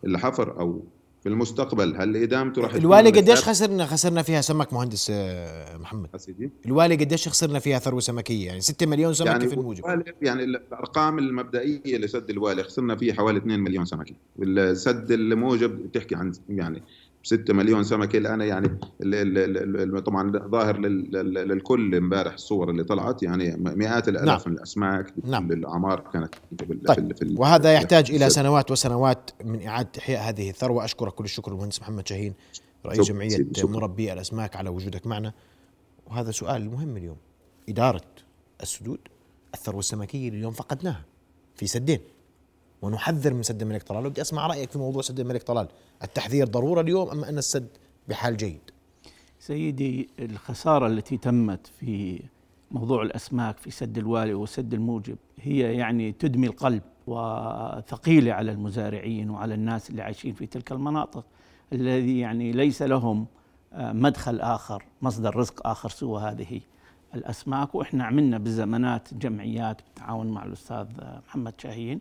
الحفر 0.05 0.59
أو 0.59 0.83
في 1.23 1.29
المستقبل 1.29 1.95
هل 1.95 2.17
ادامته 2.17 2.61
راح 2.61 2.73
الوالي 2.73 3.09
قديش؟ 3.09 3.43
خسرنا 3.43 3.85
خسرنا 3.85 4.21
فيها 4.21 4.41
سمك 4.41 4.73
مهندس 4.73 5.11
آه، 5.13 5.77
محمد؟ 5.77 6.09
سيدي؟ 6.17 6.51
الوالي 6.65 6.95
قديش 6.95 7.27
خسرنا 7.27 7.59
فيها 7.59 7.79
ثروة 7.79 7.99
سمكية؟ 7.99 8.47
يعني 8.47 8.61
6 8.61 8.85
مليون 8.85 9.13
سمكة 9.13 9.31
يعني 9.31 9.47
في 9.47 9.53
الموجب. 9.53 9.83
يعني 10.21 10.43
الأرقام 10.43 11.19
المبدئية 11.19 11.97
لسد 11.97 12.29
الوالي 12.29 12.63
خسرنا 12.63 12.95
فيه 12.95 13.13
حوالي 13.13 13.37
2 13.37 13.59
مليون 13.59 13.85
سمكة. 13.85 14.15
والسد 14.35 15.11
الموجب 15.11 15.69
بتحكي 15.69 16.15
عن 16.15 16.31
يعني 16.49 16.83
6 17.23 17.53
مليون 17.53 17.83
سمكة 17.83 18.17
الان 18.17 18.41
يعني 18.41 18.79
طبعا 20.01 20.31
ظاهر 20.47 20.77
لل- 20.79 21.11
لل- 21.11 21.33
للكل 21.47 21.95
إمبارح 21.95 22.33
الصور 22.33 22.69
اللي 22.69 22.83
طلعت 22.83 23.23
يعني 23.23 23.55
مئات 23.57 24.07
الألاف 24.07 24.27
نعم. 24.41 24.51
من 24.51 24.57
الأسماك 24.57 25.13
نعم. 25.23 25.51
الاعمار 25.51 25.99
كانت 26.13 26.35
طيب. 26.87 27.15
في 27.17 27.35
وهذا 27.37 27.73
يحتاج 27.73 28.11
إلى. 28.11 28.29
سنوات 28.29 28.71
وسنوات 28.71 29.29
من 29.45 29.67
إعادة 29.67 29.89
إحياء 29.97 30.29
هذه 30.29 30.49
الثروة 30.49 30.85
أشكرك 30.85 31.13
كل 31.13 31.23
الشكر 31.23 31.51
المهندس 31.51 31.81
محمد 31.81 32.07
شاهين 32.07 32.33
رئيس 32.85 32.97
شكراً 33.01 33.13
جمعية 33.13 33.29
شكراً. 33.53 33.69
مربي 33.69 34.13
الأسماك 34.13 34.55
على 34.55 34.69
وجودك 34.69 35.07
معنا 35.07 35.33
وهذا 36.07 36.31
سؤال 36.31 36.69
مهم 36.71 36.97
اليوم 36.97 37.17
إدارة 37.69 38.01
السدود 38.61 38.99
الثروة 39.53 39.79
السمكية 39.79 40.29
اليوم 40.29 40.53
فقدناها 40.53 41.05
في 41.55 41.67
سدين 41.67 41.99
ونحذر 42.83 43.33
من 43.33 43.43
سد 43.43 43.61
الملك 43.61 43.83
طلال. 43.83 44.05
وبدي 44.05 44.21
أسمع 44.21 44.47
رأيك 44.47 44.71
في 44.71 44.77
موضوع 44.77 45.01
سد 45.01 45.19
الملك 45.19 45.43
طلال. 45.43 45.67
التحذير 46.03 46.47
ضرورة 46.47 46.81
اليوم 46.81 47.09
أم 47.09 47.23
أن 47.23 47.37
السد 47.37 47.67
بحال 48.07 48.37
جيد؟ 48.37 48.61
سيدي 49.39 50.09
الخسارة 50.19 50.87
التي 50.87 51.17
تمت 51.17 51.67
في 51.79 52.19
موضوع 52.71 53.03
الأسماك 53.03 53.57
في 53.57 53.71
سد 53.71 53.97
الوالي 53.97 54.33
وسد 54.33 54.73
الموجب 54.73 55.17
هي 55.41 55.77
يعني 55.77 56.11
تدمي 56.11 56.47
القلب 56.47 56.81
وثقيلة 57.07 58.33
على 58.33 58.51
المزارعين 58.51 59.29
وعلى 59.29 59.53
الناس 59.53 59.89
اللي 59.89 60.01
عايشين 60.01 60.33
في 60.33 60.45
تلك 60.45 60.71
المناطق 60.71 61.25
الذي 61.73 62.19
يعني 62.19 62.51
ليس 62.51 62.81
لهم 62.81 63.25
آه، 63.73 63.91
مدخل 63.91 64.39
آخر 64.39 64.83
مصدر 65.01 65.35
رزق 65.35 65.67
آخر 65.67 65.89
سوى 65.89 66.21
هذه 66.21 66.61
الأسماك. 67.15 67.75
وإحنا 67.75 68.03
عملنا 68.03 68.37
بالزمانات 68.37 69.13
جمعيات 69.13 69.81
بالتعاون 69.81 70.27
مع 70.27 70.45
الأستاذ 70.45 70.87
آه، 70.99 71.21
محمد 71.27 71.53
شاهين. 71.57 71.99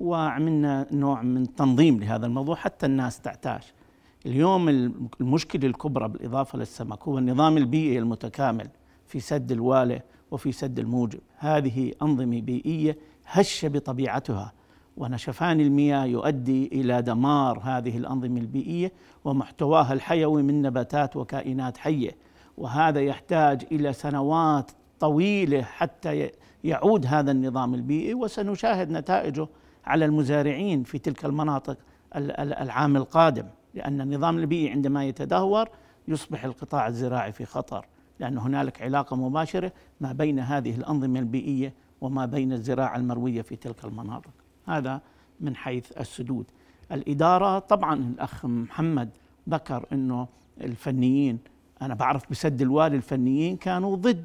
وعملنا 0.00 0.86
نوع 0.92 1.22
من 1.22 1.54
تنظيم 1.54 2.00
لهذا 2.00 2.26
الموضوع 2.26 2.54
حتى 2.54 2.86
الناس 2.86 3.20
تعتاش. 3.20 3.72
اليوم 4.26 4.68
المشكلة 5.20 5.66
الكبرى 5.66 6.08
بالإضافة 6.08 6.58
للسمك 6.58 7.02
هو 7.02 7.18
النظام 7.18 7.56
البيئي 7.56 7.98
المتكامل 7.98 8.68
في 9.06 9.20
سد 9.20 9.52
الوالة 9.52 10.00
وفي 10.30 10.52
سد 10.52 10.78
الموجب. 10.78 11.20
هذه 11.38 11.92
أنظمة 12.02 12.40
بيئية 12.40 12.96
هشة 13.26 13.68
بطبيعتها 13.68 14.52
ونشفان 14.96 15.60
المياه 15.60 16.04
يؤدي 16.04 16.66
إلى 16.66 17.02
دمار 17.02 17.58
هذه 17.62 17.96
الأنظمة 17.96 18.40
البيئية 18.40 18.92
ومحتواها 19.24 19.92
الحيوي 19.92 20.42
من 20.42 20.62
نباتات 20.62 21.16
وكائنات 21.16 21.76
حية 21.76 22.10
وهذا 22.58 23.00
يحتاج 23.00 23.66
إلى 23.72 23.92
سنوات 23.92 24.70
طويلة 25.00 25.62
حتى 25.62 26.30
يعود 26.64 27.06
هذا 27.06 27.30
النظام 27.30 27.74
البيئي 27.74 28.14
وسنشاهد 28.14 28.90
نتائجه 28.90 29.48
على 29.86 30.04
المزارعين 30.04 30.82
في 30.82 30.98
تلك 30.98 31.24
المناطق 31.24 31.76
ال- 32.16 32.30
ال- 32.40 32.54
العام 32.54 32.96
القادم 32.96 33.46
لأن 33.74 34.00
النظام 34.00 34.38
البيئي 34.38 34.70
عندما 34.70 35.04
يتدهور 35.04 35.68
يصبح 36.08 36.44
القطاع 36.44 36.86
الزراعي 36.88 37.32
في 37.32 37.44
خطر 37.44 37.86
لأن 38.20 38.38
هنالك 38.38 38.82
علاقة 38.82 39.16
مباشرة 39.16 39.72
ما 40.00 40.12
بين 40.12 40.38
هذه 40.40 40.74
الأنظمة 40.76 41.18
البيئية 41.20 41.72
وما 42.00 42.26
بين 42.26 42.52
الزراعة 42.52 42.96
المروية 42.96 43.42
في 43.42 43.56
تلك 43.56 43.84
المناطق. 43.84 44.30
هذا 44.66 45.00
من 45.40 45.56
حيث 45.56 45.98
السدود. 46.00 46.46
الإدارة 46.92 47.58
طبعا 47.58 47.94
الأخ 47.94 48.44
محمد 48.46 49.08
ذكر 49.48 49.86
أنه 49.92 50.28
الفنيين 50.60 51.38
أنا 51.82 51.94
بعرف 51.94 52.30
بسد 52.30 52.62
الوالي 52.62 52.96
الفنيين 52.96 53.56
كانوا 53.56 53.96
ضد 53.96 54.24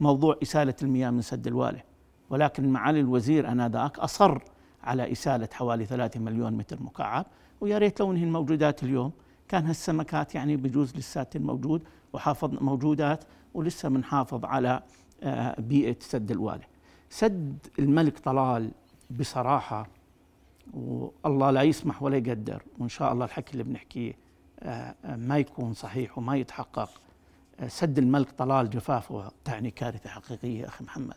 موضوع 0.00 0.36
إسالة 0.42 0.74
المياه 0.82 1.10
من 1.10 1.20
سد 1.22 1.46
الوالي 1.46 1.82
ولكن 2.30 2.68
معالي 2.68 3.00
الوزير 3.00 3.52
أنذاك 3.52 3.98
أصر 3.98 4.38
على 4.84 5.12
إسالة 5.12 5.48
حوالي 5.52 5.86
3 5.86 6.20
مليون 6.20 6.52
متر 6.52 6.82
مكعب 6.82 7.26
ويا 7.60 7.78
ريت 7.78 8.00
لو 8.00 8.10
انهي 8.12 8.24
الموجودات 8.24 8.82
اليوم 8.82 9.12
كان 9.48 9.66
هالسمكات 9.66 10.34
يعني 10.34 10.56
بجوز 10.56 10.96
لسات 10.96 11.36
الموجود 11.36 11.82
وحافظ 12.12 12.62
موجودات 12.62 13.24
ولسه 13.54 13.88
بنحافظ 13.88 14.44
على 14.44 14.82
آه، 15.22 15.60
بيئة 15.60 15.96
سد 16.00 16.30
الوالي. 16.30 16.64
سد 17.10 17.58
الملك 17.78 18.18
طلال 18.18 18.70
بصراحة 19.10 19.86
والله 20.74 21.50
لا 21.50 21.62
يسمح 21.62 22.02
ولا 22.02 22.16
يقدر 22.16 22.62
وإن 22.78 22.88
شاء 22.88 23.12
الله 23.12 23.24
الحكي 23.24 23.52
اللي 23.52 23.64
بنحكيه 23.64 24.12
آه، 24.60 24.94
ما 25.16 25.38
يكون 25.38 25.72
صحيح 25.74 26.18
وما 26.18 26.36
يتحقق 26.36 26.90
آه، 27.60 27.68
سد 27.68 27.98
الملك 27.98 28.30
طلال 28.30 28.70
جفافه 28.70 29.30
تعني 29.44 29.70
كارثة 29.70 30.10
حقيقية 30.10 30.66
أخي 30.66 30.84
محمد. 30.84 31.16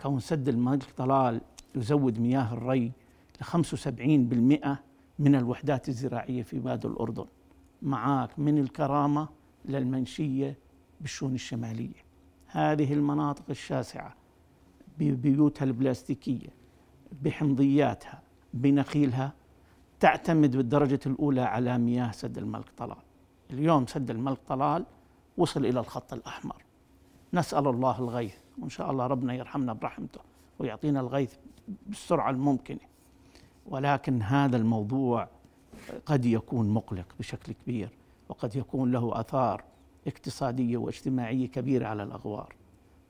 كون 0.00 0.20
سد 0.20 0.48
الملك 0.48 0.86
طلال 0.96 1.40
يزود 1.76 2.18
مياه 2.18 2.52
الري 2.54 2.92
ل 3.40 3.44
75% 3.44 4.78
من 5.18 5.34
الوحدات 5.34 5.88
الزراعية 5.88 6.42
في 6.42 6.58
وادي 6.58 6.86
الأردن. 6.88 7.24
معاك 7.82 8.38
من 8.38 8.58
الكرامة 8.58 9.28
للمنشية 9.64 10.58
بالشون 11.00 11.34
الشمالية. 11.34 12.06
هذه 12.46 12.92
المناطق 12.92 13.44
الشاسعة 13.50 14.14
ببيوتها 14.98 15.64
البلاستيكية 15.64 16.48
بحمضياتها 17.22 18.22
بنخيلها 18.54 19.32
تعتمد 20.00 20.56
بالدرجة 20.56 21.00
الأولى 21.06 21.40
على 21.40 21.78
مياه 21.78 22.10
سد 22.10 22.38
الملك 22.38 22.70
طلال. 22.76 22.96
اليوم 23.50 23.86
سد 23.86 24.10
الملك 24.10 24.38
طلال 24.48 24.84
وصل 25.36 25.66
إلى 25.66 25.80
الخط 25.80 26.12
الأحمر. 26.12 26.62
نسأل 27.34 27.68
الله 27.68 27.98
الغيث 27.98 28.34
وإن 28.58 28.68
شاء 28.68 28.90
الله 28.90 29.06
ربنا 29.06 29.34
يرحمنا 29.34 29.72
برحمته 29.72 30.20
ويعطينا 30.58 31.00
الغيث 31.00 31.34
بالسرعه 31.86 32.30
الممكنة. 32.30 32.78
ولكن 33.66 34.22
هذا 34.22 34.56
الموضوع 34.56 35.28
قد 36.06 36.24
يكون 36.24 36.68
مقلق 36.68 37.06
بشكل 37.18 37.52
كبير 37.52 37.88
وقد 38.28 38.56
يكون 38.56 38.92
له 38.92 39.20
آثار 39.20 39.64
اقتصادية 40.06 40.76
واجتماعية 40.76 41.46
كبيرة 41.46 41.86
على 41.86 42.02
الأغوار. 42.02 42.54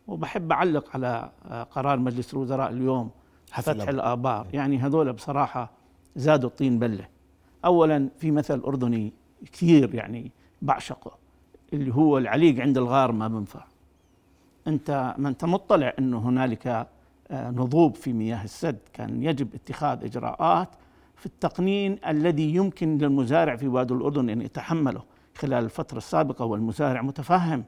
وبحب 0.07 0.53
أعلق 0.53 0.91
على 0.95 1.31
قرار 1.71 1.99
مجلس 1.99 2.35
الوزراء 2.35 2.71
اليوم 2.71 3.11
فتح. 3.47 3.89
الآبار 3.89 4.47
يعني 4.53 4.79
هذول 4.79 5.13
بصراحة 5.13 5.71
زادوا 6.17 6.51
الطين 6.51 6.79
بلة. 6.79 7.09
اولا 7.65 8.09
في 8.19 8.31
مثل 8.31 8.61
أردني 8.61 9.13
كثير 9.53 9.95
يعني 9.95 10.31
بعشقه 10.63 11.19
اللي 11.73 11.95
هو 11.95 12.19
العليق 12.19 12.61
عند 12.61 12.79
الغار 12.79 13.13
ما 13.13 13.29
بنفع. 13.29 13.65
أنت 14.67 15.15
ما 15.19 15.29
انت 15.29 15.45
مطلع 15.45 15.93
إنه 15.99 16.19
هنالك 16.19 16.89
نضوب 17.33 17.95
في 17.95 18.13
مياه 18.13 18.45
السد. 18.45 18.79
كان 18.93 19.23
يجب 19.23 19.55
اتخاذ 19.55 20.05
إجراءات 20.05 20.69
في 21.17 21.27
التقنين 21.27 21.99
الذي 22.09 22.55
يمكن 22.55 22.99
للمزارع 22.99 23.57
في 23.57 23.69
وادي 23.69 23.95
الأردن 23.95 24.31
أن 24.31 24.41
يتحمله 24.41 25.03
خلال 25.35 25.65
الفترة 25.65 25.99
السابقة 25.99 26.45
والمزارع 26.45 27.03
متفهم. 27.03 27.65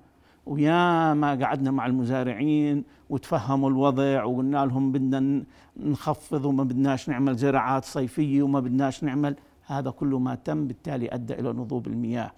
ويا 0.46 1.14
ما 1.14 1.34
قعدنا 1.34 1.70
مع 1.70 1.86
المزارعين 1.86 2.84
وتفهموا 3.10 3.70
الوضع 3.70 4.24
وقلنا 4.24 4.66
لهم 4.66 4.92
بدنا 4.92 5.44
نخفض 5.76 6.44
وما 6.44 6.64
بدناش 6.64 7.08
نعمل 7.08 7.36
زراعات 7.36 7.84
صيفية 7.84 8.42
وما 8.42 8.60
بدناش 8.60 9.04
نعمل 9.04 9.36
هذا 9.66 9.90
كله 9.90 10.18
ما 10.18 10.34
تم 10.34 10.66
بالتالي 10.66 11.14
أدى 11.14 11.34
إلى 11.34 11.48
نضوب 11.48 11.86
المياه. 11.86 12.30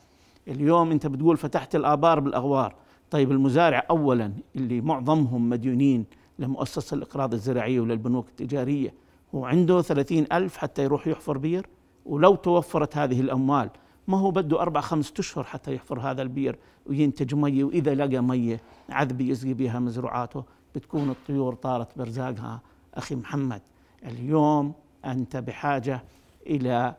اليوم 0.48 0.90
أنت 0.90 1.06
بتقول 1.06 1.36
فتحت 1.36 1.74
الآبار 1.74 2.20
بالأغوار. 2.20 2.74
طيب 3.10 3.32
المزارع 3.32 3.86
أولا 3.90 4.32
اللي 4.56 4.80
معظمهم 4.80 5.48
مديونين 5.48 6.04
لمؤسسة 6.40 6.94
الإقراض 6.94 7.34
الزراعية 7.34 7.80
وللبنوك 7.80 8.28
التجارية. 8.28 8.94
وعنده 9.32 9.82
ثلاثين 9.82 10.26
ألف 10.32 10.56
حتى 10.56 10.82
يروح 10.82 11.06
يحفر 11.06 11.38
بير 11.38 11.66
ولو 12.06 12.34
توفرت 12.34 12.96
هذه 12.96 13.20
الأموال 13.20 13.70
ما 14.08 14.18
هو 14.18 14.30
بده 14.30 14.60
أربع 14.60 14.80
خمسة 14.80 15.14
أشهر 15.18 15.44
حتى 15.44 15.74
يحفر 15.74 16.00
هذا 16.00 16.22
البير 16.22 16.58
وينتج 16.86 17.34
مية 17.34 17.64
وإذا 17.64 17.94
لقى 17.94 18.20
مية 18.20 18.60
عذبة 18.88 19.24
يسقي 19.24 19.54
بها 19.54 19.78
مزروعاته. 19.78 20.44
بتكون 20.74 21.10
الطيور 21.10 21.54
طارت 21.54 21.98
برزاقها. 21.98 22.60
أخي 22.94 23.14
محمد 23.14 23.62
اليوم 24.06 24.72
أنت 25.04 25.36
بحاجة 25.36 26.02
إلى 26.46 26.94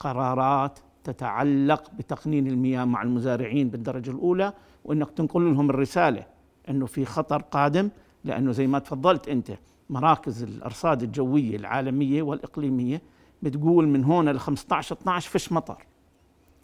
قرارات 0.00 0.78
تتعلق 1.04 1.90
بتقنين 1.98 2.46
المياه 2.46 2.84
مع 2.84 3.02
المزارعين 3.02 3.68
بالدرجة 3.68 4.10
الأولى 4.10 4.52
وأنك 4.84 5.10
تنقل 5.10 5.52
لهم 5.52 5.70
الرسالة 5.70 6.26
أنه 6.68 6.86
في 6.86 7.04
خطر 7.04 7.42
قادم 7.42 7.90
لأنه 8.26 8.52
زي 8.52 8.66
ما 8.66 8.78
تفضلت 8.78 9.28
أنت 9.28 9.52
مراكز 9.90 10.42
الأرصاد 10.42 11.02
الجوية 11.02 11.56
العالمية 11.56 12.22
والإقليمية 12.22 13.02
بتقول 13.42 13.88
من 13.88 14.04
هون 14.04 14.28
ل 14.28 14.40
15 14.40 14.96
12 14.96 15.30
فيش 15.30 15.52
مطر. 15.52 15.86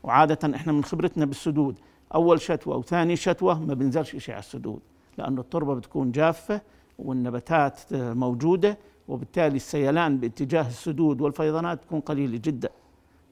وعادة 0.02 0.56
إحنا 0.56 0.72
من 0.72 0.84
خبرتنا 0.84 1.24
بالسدود. 1.24 1.78
أول 2.14 2.40
شتوى 2.40 2.76
وثاني 2.76 3.16
شتوى 3.16 3.54
ما 3.54 3.74
بنزلش 3.74 4.16
شيء 4.16 4.34
على 4.34 4.40
السدود 4.42 4.80
لأنه 5.18 5.40
التربة 5.40 5.74
بتكون 5.74 6.12
جافة 6.12 6.60
والنباتات 6.98 7.80
موجودة 7.92 8.78
وبالتالي 9.08 9.56
السيلان 9.56 10.18
باتجاه 10.18 10.66
السدود 10.68 11.20
والفيضانات 11.20 11.82
تكون 11.82 12.00
قليلة 12.00 12.40
جدا. 12.44 12.68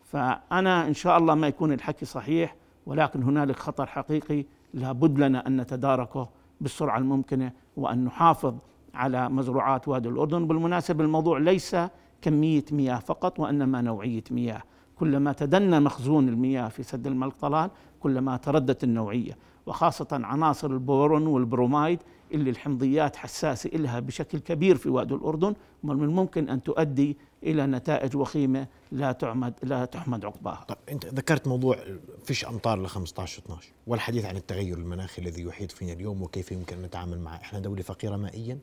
فأنا 0.04 0.86
إن 0.88 0.94
شاء 0.94 1.18
الله 1.18 1.34
ما 1.34 1.48
يكون 1.48 1.72
الحكي 1.72 2.04
صحيح 2.04 2.56
ولكن 2.86 3.22
هنالك 3.22 3.56
خطر 3.56 3.86
حقيقي 3.86 4.44
لابد 4.74 5.18
لنا 5.18 5.46
أن 5.46 5.60
نتداركه 5.60 6.28
بالسرعة 6.60 6.98
الممكنة 6.98 7.52
وأن 7.76 8.04
نحافظ 8.04 8.54
على 8.94 9.28
مزروعات 9.28 9.88
وادي 9.88 10.08
الأردن. 10.08 10.46
بالمناسبة 10.46 11.04
الموضوع 11.04 11.38
ليس 11.38 11.76
كمية 12.22 12.64
مياه 12.72 12.98
فقط 12.98 13.40
وإنما 13.40 13.80
نوعية 13.80 14.24
مياه. 14.30 14.62
كلما 14.96 15.32
تدنى 15.32 15.80
مخزون 15.80 16.28
المياه 16.28 16.68
في 16.68 16.82
سد 16.82 17.06
الملك 17.06 17.34
طلال 17.40 17.70
كلما 18.00 18.36
تردت 18.36 18.84
النوعية 18.84 19.36
وخاصة 19.66 20.08
عناصر 20.12 20.70
البورون 20.70 21.26
والبرومايد 21.26 21.98
اللي 22.34 22.50
الحمضيات 22.50 23.16
حساسة 23.16 23.70
إلها 23.74 24.00
بشكل 24.00 24.38
كبير 24.38 24.76
في 24.76 24.88
وادي 24.88 25.14
الأردن 25.14 25.54
ومن 25.84 26.04
الممكن 26.04 26.48
أن 26.48 26.62
تؤدي 26.62 27.16
إلى 27.42 27.66
نتائج 27.66 28.16
وخيمة 28.16 28.66
لا 28.92 29.12
تعمد 29.12 29.54
لا 29.62 29.84
تحمد 29.84 30.24
عقباها. 30.24 30.64
طب 30.68 30.76
أنت 30.88 31.06
ذكرت 31.06 31.48
موضوع 31.48 31.78
فيش 32.24 32.44
أمطار 32.44 32.82
ل 32.82 32.86
15 32.88 33.42
12 33.42 33.68
والحديث 33.86 34.24
عن 34.24 34.36
التغير 34.36 34.78
المناخي 34.78 35.22
الذي 35.22 35.42
يحيط 35.42 35.72
فينا 35.72 35.92
اليوم 35.92 36.22
وكيف 36.22 36.52
يمكن 36.52 36.76
أن 36.76 36.82
نتعامل 36.82 37.20
معه؟ 37.20 37.36
إحنا 37.36 37.58
دولة 37.58 37.82
فقيرة 37.82 38.16
مائيا 38.16 38.58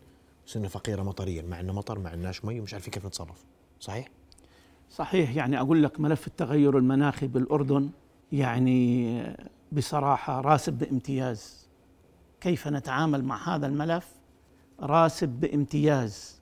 وصرنا 0.48 0.68
فقيرة 0.68 1.04
مطريا 1.04 1.42
مع 1.42 1.60
أنه 1.60 1.74
مطر 1.74 2.00
ما 2.00 2.10
عندناش 2.10 2.46
مي 2.46 2.60
ومش 2.60 2.74
عارفين 2.74 2.92
كيف 2.92 3.06
نتصرف. 3.06 3.46
صحيح؟ 3.80 4.08
صحيح 4.92 5.36
يعني 5.36 5.60
أقول 5.60 5.84
لك 5.84 6.00
ملف 6.00 6.28
التغير 6.28 6.78
المناخي 6.78 7.28
بالأردن 7.28 7.90
يعني 8.32 9.24
بصراحة 9.72 10.42
راسب 10.42 10.74
بامتياز. 10.74 11.68
كيف 12.42 12.68
نتعامل 12.68 13.24
مع 13.24 13.56
هذا 13.56 13.68
الملف؟ 13.68 14.08
راسب 14.80 15.30
بامتياز. 15.30 16.37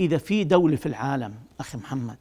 إذا 0.00 0.18
في 0.18 0.44
دولة 0.44 0.76
في 0.76 0.86
العالم 0.86 1.34
أخي 1.60 1.78
محمد 1.78 2.18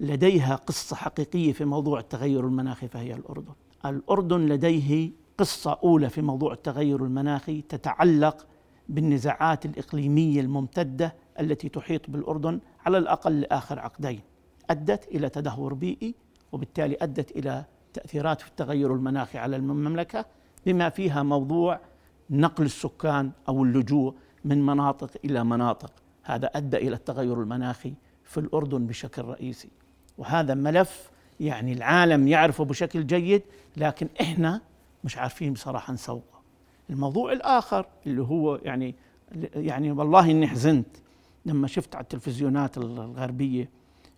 لديها 0.00 0.56
قصة 0.56 0.96
حقيقية 0.96 1.52
في 1.52 1.64
موضوع 1.64 2.00
التغير 2.00 2.46
المناخي 2.46 2.88
فهي 2.88 3.14
الأردن. 3.14 3.52
الأردن 3.86 4.46
لديه 4.46 5.10
قصة 5.38 5.78
أولى 5.84 6.10
في 6.10 6.22
موضوع 6.22 6.52
التغير 6.52 7.04
المناخي 7.04 7.62
تتعلق 7.62 8.46
بالنزاعات 8.88 9.66
الإقليمية 9.66 10.40
الممتدة 10.40 11.14
التي 11.40 11.68
تحيط 11.68 12.10
بالأردن 12.10 12.60
على 12.86 12.98
الأقل 12.98 13.40
لآخر 13.40 13.78
عقدين. 13.78 14.20
أدت 14.70 15.08
إلى 15.08 15.28
تدهور 15.28 15.74
بيئي 15.74 16.14
وبالتالي 16.52 16.96
أدت 17.00 17.36
إلى 17.36 17.64
تأثيرات 17.92 18.40
في 18.40 18.48
التغير 18.48 18.94
المناخي 18.94 19.38
على 19.38 19.56
المملكة 19.56 20.24
بما 20.66 20.88
فيها 20.88 21.22
موضوع 21.22 21.80
نقل 22.30 22.64
السكان 22.64 23.30
أو 23.48 23.64
اللجوء 23.64 24.14
من 24.44 24.66
مناطق 24.66 25.10
إلى 25.24 25.44
مناطق. 25.44 25.92
هذا 26.22 26.46
أدى 26.46 26.76
إلى 26.76 26.94
التغير 26.94 27.42
المناخي 27.42 27.94
في 28.24 28.40
الأردن 28.40 28.86
بشكل 28.86 29.22
رئيسي. 29.22 29.68
وهذا 30.18 30.54
ملف 30.54 31.10
يعني 31.40 31.72
العالم 31.72 32.28
يعرفه 32.28 32.64
بشكل 32.64 33.06
جيد 33.06 33.42
لكن 33.76 34.08
إحنا 34.20 34.60
مش 35.04 35.18
عارفين 35.18 35.52
بصراحة 35.52 35.92
نسوقه. 35.92 36.40
الموضوع 36.90 37.32
الآخر 37.32 37.86
اللي 38.06 38.22
هو 38.22 38.56
يعني 38.56 38.94
يعني 39.54 39.92
والله 39.92 40.30
إني 40.30 40.48
حزنت 40.48 40.86
لما 41.46 41.66
شفت 41.66 41.94
على 41.94 42.02
التلفزيونات 42.02 42.78
الغربية 42.78 43.70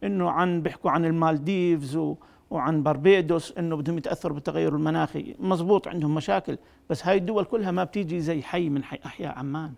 إنه 0.04 0.30
عن 0.30 0.62
بيحكوا 0.62 0.90
عن 0.90 1.04
المالديفز 1.04 2.14
وعن 2.50 2.82
بربيدوس 2.82 3.52
إنه 3.58 3.76
بدهم 3.76 3.98
يتأثروا 3.98 4.34
بالتغير 4.34 4.76
المناخي. 4.76 5.34
مزبوط 5.38 5.88
عندهم 5.88 6.14
مشاكل 6.14 6.58
بس 6.90 7.06
هاي 7.06 7.16
الدول 7.16 7.44
كلها 7.44 7.70
ما 7.70 7.84
بتيجي 7.84 8.20
زي 8.20 8.42
حي 8.42 8.68
من 8.68 8.84
حي 8.84 8.98
أحياء 9.06 9.38
عمان. 9.38 9.72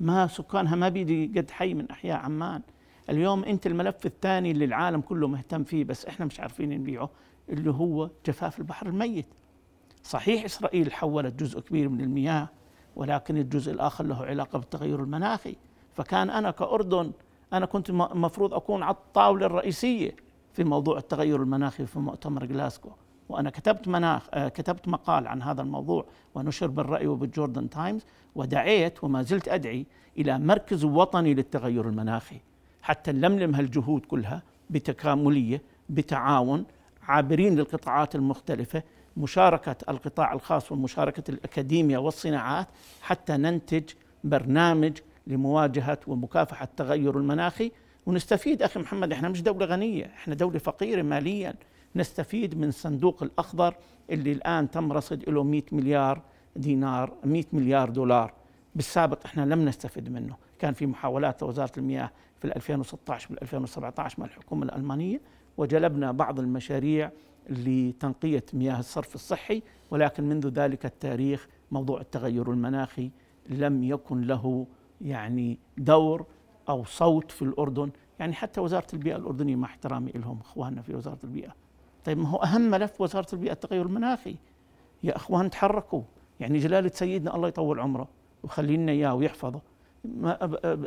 ما 0.00 0.26
سكانها 0.26 0.76
ما 0.76 0.88
بيجي 0.88 1.40
قد 1.40 1.50
حي 1.50 1.74
من 1.74 1.90
أحياء 1.90 2.18
عمان. 2.18 2.62
اليوم 3.10 3.44
أنت 3.44 3.66
الملف 3.66 4.06
الثاني 4.06 4.50
اللي 4.50 4.64
العالم 4.64 5.00
كله 5.00 5.28
مهتم 5.28 5.64
فيه 5.64 5.84
بس 5.84 6.06
إحنا 6.06 6.26
مش 6.26 6.40
عارفين 6.40 6.70
نبيعه 6.70 7.10
اللي 7.48 7.70
هو 7.70 8.10
جفاف 8.26 8.58
البحر 8.58 8.86
الميت. 8.86 9.26
صحيح 10.02 10.44
إسرائيل 10.44 10.92
حولت 10.92 11.34
جزء 11.42 11.60
كبير 11.60 11.88
من 11.88 12.00
المياه 12.00 12.48
ولكن 12.96 13.36
الجزء 13.36 13.72
الآخر 13.72 14.04
له 14.04 14.24
علاقة 14.24 14.58
بالتغير 14.58 15.02
المناخي. 15.02 15.56
فكان 15.94 16.30
أنا 16.30 16.50
كأردن 16.50 17.12
أنا 17.52 17.66
كنت 17.66 17.90
المفروض 17.90 18.54
أكون 18.54 18.82
على 18.82 18.94
الطاولة 18.94 19.46
الرئيسية 19.46 20.16
في 20.52 20.64
موضوع 20.64 20.98
التغير 20.98 21.42
المناخي 21.42 21.86
في 21.86 21.98
مؤتمر 21.98 22.44
جلاسكو. 22.44 22.90
وأنا 23.30 23.50
كتبت 23.50 23.88
مناخ 23.88 24.28
آه، 24.34 24.48
كتبت 24.48 24.88
مقال 24.88 25.26
عن 25.26 25.42
هذا 25.42 25.62
الموضوع 25.62 26.06
ونشر 26.34 26.66
بالرأي 26.66 27.06
وبال 27.06 27.27
Jordan 27.27 27.70
Times 27.70 28.06
ودعيت 28.34 29.04
وما 29.04 29.22
زلت 29.22 29.48
أدعي 29.48 29.86
إلى 30.18 30.38
مركز 30.38 30.84
وطني 30.84 31.34
للتغير 31.34 31.88
المناخي 31.88 32.40
حتى 32.82 33.12
نلملم 33.12 33.54
هالجهود 33.54 34.06
كلها 34.06 34.42
بتكاملية 34.70 35.62
بتعاون 35.88 36.64
عابرين 37.02 37.56
للقطاعات 37.56 38.14
المختلفة 38.14 38.82
مشاركة 39.16 39.76
القطاع 39.88 40.32
الخاص 40.32 40.72
ومشاركة 40.72 41.30
الاكاديميا 41.30 41.98
والصناعات 41.98 42.66
حتى 43.02 43.32
ننتج 43.36 43.84
برنامج 44.24 44.98
لمواجهة 45.26 45.98
ومكافحة 46.06 46.64
التغير 46.64 47.18
المناخي. 47.18 47.72
ونستفيد 48.06 48.62
أخي 48.62 48.80
محمد 48.80 49.12
إحنا 49.12 49.28
مش 49.28 49.42
دولة 49.42 49.66
غنية 49.66 50.04
إحنا 50.04 50.34
دولة 50.34 50.58
فقيرة 50.58 51.02
ماليا. 51.02 51.54
نستفيد 51.96 52.58
من 52.58 52.68
الصندوق 52.68 53.22
الأخضر 53.22 53.74
اللي 54.10 54.32
الآن 54.32 54.70
تم 54.70 54.92
رصد 54.92 55.28
له 55.28 55.42
100 55.42 55.62
مليار 55.72 56.22
دينار 56.56 57.12
100 57.24 57.44
مليار 57.52 57.90
دولار. 57.90 58.32
بالسابق 58.74 59.18
إحنا 59.24 59.42
لم 59.42 59.64
نستفد 59.64 60.08
منه. 60.08 60.36
كان 60.58 60.74
في 60.74 60.86
محاولات 60.86 61.42
لوزارة 61.42 61.72
المياه 61.78 62.10
في 62.40 62.56
2016 62.56 63.30
وال 63.30 63.42
2017 63.42 64.20
مع 64.20 64.26
الحكومة 64.26 64.64
الألمانية 64.64 65.20
وجلبنا 65.56 66.12
بعض 66.12 66.40
المشاريع 66.40 67.10
لتنقية 67.48 68.44
مياه 68.54 68.78
الصرف 68.78 69.14
الصحي 69.14 69.62
ولكن 69.90 70.24
منذ 70.24 70.48
ذلك 70.48 70.86
التاريخ 70.86 71.48
موضوع 71.70 72.00
التغير 72.00 72.50
المناخي 72.52 73.10
لم 73.48 73.84
يكن 73.84 74.20
له 74.20 74.66
يعني 75.00 75.58
دور 75.78 76.26
أو 76.68 76.84
صوت 76.84 77.30
في 77.30 77.42
الأردن. 77.42 77.90
يعني 78.18 78.32
حتى 78.32 78.60
وزارة 78.60 78.86
البيئة 78.92 79.16
الأردنية 79.16 79.56
مع 79.56 79.68
احترامي 79.68 80.12
لهم 80.14 80.40
إخواننا 80.40 80.82
في 80.82 80.94
وزارة 80.94 81.18
البيئة 81.24 81.59
طيب 82.04 82.18
ما 82.18 82.28
هو 82.28 82.36
أهم 82.36 82.60
ملف 82.60 83.00
وزارة 83.00 83.26
البيئة 83.32 83.52
التغير 83.52 83.82
المناخي. 83.82 84.36
يا 85.02 85.16
إخوان 85.16 85.50
تحركوا. 85.50 86.02
يعني 86.40 86.58
جلالة 86.58 86.90
سيدنا 86.94 87.36
الله 87.36 87.48
يطول 87.48 87.80
عمره 87.80 88.08
ويخلي 88.42 88.76
لنا 88.76 88.92
إياه 88.92 89.14
ويحفظه. 89.14 89.60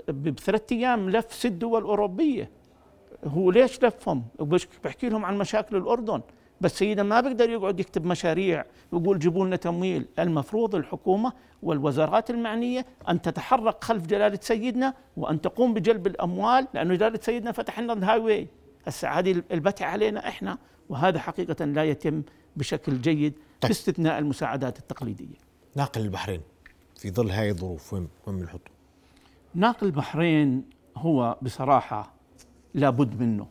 بثلاث 0.08 0.72
أيام 0.72 1.10
لف 1.10 1.34
ست 1.34 1.48
دول 1.48 1.84
أوروبية. 1.84 2.50
هو 3.26 3.52
ليش 3.52 3.84
لفهم؟ 3.84 4.24
بحكي 4.84 5.10
لهم 5.10 5.26
عن 5.26 5.38
مشاكل 5.38 5.76
الأردن. 5.76 6.22
بس 6.62 6.78
سيدنا 6.78 7.04
ما 7.04 7.22
بيقدر 7.22 7.50
يقعد 7.50 7.80
يكتب 7.80 8.06
مشاريع 8.06 8.66
ويقول 8.92 9.20
جيبوا 9.20 9.46
لنا 9.46 9.56
تمويل. 9.56 10.06
المفروض 10.20 10.76
الحكومة 10.76 11.34
والوزارات 11.64 12.30
المعنية 12.30 12.86
أن 13.10 13.22
تتحرك 13.22 13.84
خلف 13.84 14.06
جلالة 14.06 14.40
سيدنا 14.42 14.94
وأن 15.18 15.42
تقوم 15.42 15.74
بجلب 15.74 16.08
الأموال 16.08 16.68
لأنه 16.74 16.96
جلالة 16.96 17.20
سيدنا 17.22 17.52
فتح 17.52 17.80
لنا 17.80 17.94
الهاي 17.94 18.48
هسه 18.88 19.10
هذه 19.10 19.44
البتع 19.52 19.86
علينا 19.86 20.28
إحنا 20.28 20.58
وهذا 20.90 21.20
حقيقة 21.20 21.66
لا 21.66 21.84
يتم 21.84 22.24
بشكل 22.56 23.02
جيد 23.02 23.34
طيب. 23.34 23.70
باستثناء 23.70 24.20
المساعدات 24.20 24.80
التقليدية 24.80 25.36
ناقل 25.76 26.02
البحرين 26.02 26.42
في 26.96 27.12
ظل 27.12 27.30
هاي 27.30 27.50
الظروف 27.50 27.94
وين 27.94 28.08
وين 28.28 28.40
بنحطه؟ 28.40 28.72
ناقل 29.56 29.88
البحرين 29.88 30.64
هو 30.98 31.38
بصراحة 31.42 32.14
لابد 32.74 33.22
منه 33.22 33.48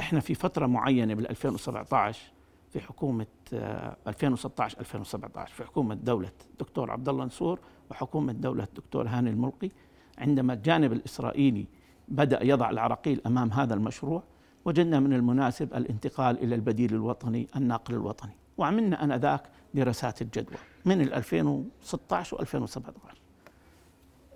إحنا 0.00 0.20
في 0.20 0.34
فترة 0.34 0.66
معينة 0.66 1.14
بال 1.14 1.30
2017 1.30 2.32
في 2.72 2.80
حكومة 2.80 3.26
آه، 3.54 3.96
2016 4.06 4.80
2017 4.80 5.54
في 5.54 5.64
حكومة 5.64 5.94
دولة 5.94 6.30
دكتور 6.60 6.90
عبد 6.90 7.08
الله 7.08 7.24
نصور 7.24 7.58
وحكومة 7.90 8.32
دولة 8.32 8.66
دكتور 8.76 9.08
هاني 9.08 9.30
الملقي 9.30 9.70
عندما 10.18 10.52
الجانب 10.52 10.92
الإسرائيلي 10.92 11.66
بدأ 12.08 12.44
يضع 12.44 12.70
العراقيل 12.70 13.20
أمام 13.26 13.52
هذا 13.52 13.74
المشروع 13.74 14.22
وجدنا 14.64 15.00
من 15.00 15.12
المناسب 15.12 15.74
الانتقال 15.74 16.38
إلى 16.42 16.54
البديل 16.54 16.94
الوطني 16.94 17.46
الناقل 17.56 17.94
الوطني. 17.94 18.32
وعملنا 18.58 19.04
أنذاك 19.04 19.42
دراسات 19.74 20.22
الجدوى 20.22 20.56
من 20.84 21.00
ال 21.00 21.12
2016 21.14 22.36
و 22.36 22.40
2017 22.40 23.18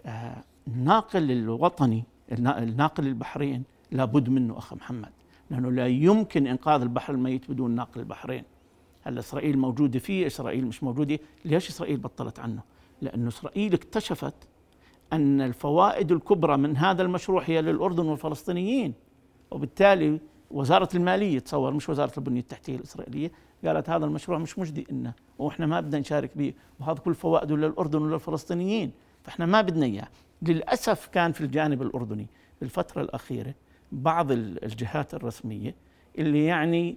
آه، 0.06 0.44
الناقل 0.68 1.30
الوطني 1.30 2.04
النا- 2.32 2.62
الناقل 2.62 3.06
البحرين 3.06 3.64
لابد 3.92 4.28
منه 4.28 4.58
اخ 4.58 4.74
محمد 4.74 5.10
لأنه 5.50 5.70
لا 5.72 5.86
يمكن 5.86 6.46
إنقاذ 6.46 6.80
البحر 6.82 7.12
الميت 7.14 7.50
بدون 7.50 7.70
ناقل 7.70 8.00
البحرين. 8.00 8.44
هلأ 9.04 9.20
إسرائيل 9.20 9.58
موجودة 9.58 9.98
فيه 9.98 10.26
إسرائيل 10.26 10.66
مش 10.66 10.82
موجودة. 10.82 11.18
ليش 11.44 11.68
إسرائيل 11.68 11.96
بطلت 11.96 12.38
عنه؟ 12.38 12.62
لأنه 13.02 13.28
إسرائيل 13.28 13.74
اكتشفت 13.74 14.34
أن 15.12 15.40
الفوائد 15.40 16.12
الكبرى 16.12 16.56
من 16.56 16.76
هذا 16.76 17.02
المشروع 17.02 17.42
هي 17.44 17.62
للأردن 17.62 18.06
والفلسطينيين. 18.06 18.94
وبالتالي 19.50 20.20
وزارة 20.50 20.88
المالية 20.94 21.38
تصور 21.38 21.72
مش 21.72 21.88
وزارة 21.88 22.12
البنية 22.18 22.40
التحتية 22.40 22.76
الإسرائيلية 22.76 23.32
قالت 23.64 23.90
هذا 23.90 24.04
المشروع 24.04 24.38
مش 24.38 24.58
مجدي 24.58 24.86
لنا 24.90 25.12
وإحنا 25.38 25.66
ما 25.66 25.80
بدنا 25.80 25.98
نشارك 26.00 26.30
به 26.36 26.52
وهذا 26.80 26.98
كل 26.98 27.14
فوائده 27.14 27.56
للأردن 27.56 28.02
وللفلسطينيين 28.02 28.92
فإحنا 29.22 29.46
ما 29.46 29.60
بدنا 29.60 29.86
إياه. 29.86 30.08
للأسف 30.42 31.06
كان 31.06 31.32
في 31.32 31.40
الجانب 31.40 31.82
الأردني 31.82 32.26
بالفترة 32.60 33.02
الأخيرة 33.02 33.54
بعض 33.92 34.32
ال- 34.32 34.64
الجهات 34.64 35.14
الرسمية 35.14 35.74
اللي 36.18 36.44
يعني 36.44 36.96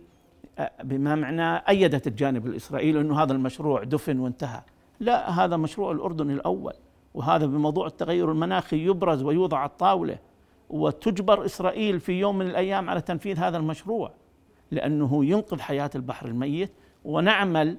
بما 0.84 1.16
معناه 1.16 1.64
أيدت 1.70 2.08
الجانب 2.08 2.48
الإسرائيلي 2.48 3.02
إنه 3.02 3.24
هذا 3.24 3.34
المشروع 3.34 3.84
دفن 3.84 4.20
وانتهى. 4.20 4.62
لا 5.00 5.30
هذا 5.30 5.58
مشروع 5.58 5.92
الاردن 5.92 6.32
الأول 6.32 6.74
وهذا 7.14 7.46
بموضوع 7.46 7.88
التغير 7.88 8.32
المناخي 8.32 8.86
يبرز 8.86 9.24
ويوضع 9.24 9.58
على 9.58 9.70
الطاولة. 9.70 10.18
وتجبر 10.70 11.46
إسرائيل 11.46 12.00
في 12.00 12.12
يوم 12.20 12.38
من 12.38 12.46
الأيام 12.46 12.90
على 12.90 13.02
تنفيذ 13.02 13.40
هذا 13.40 13.58
المشروع 13.58 14.12
لأنه 14.72 15.26
ينقذ 15.26 15.60
حياة 15.60 15.90
البحر 15.96 16.28
الميت 16.28 16.72
ونعمل 17.06 17.78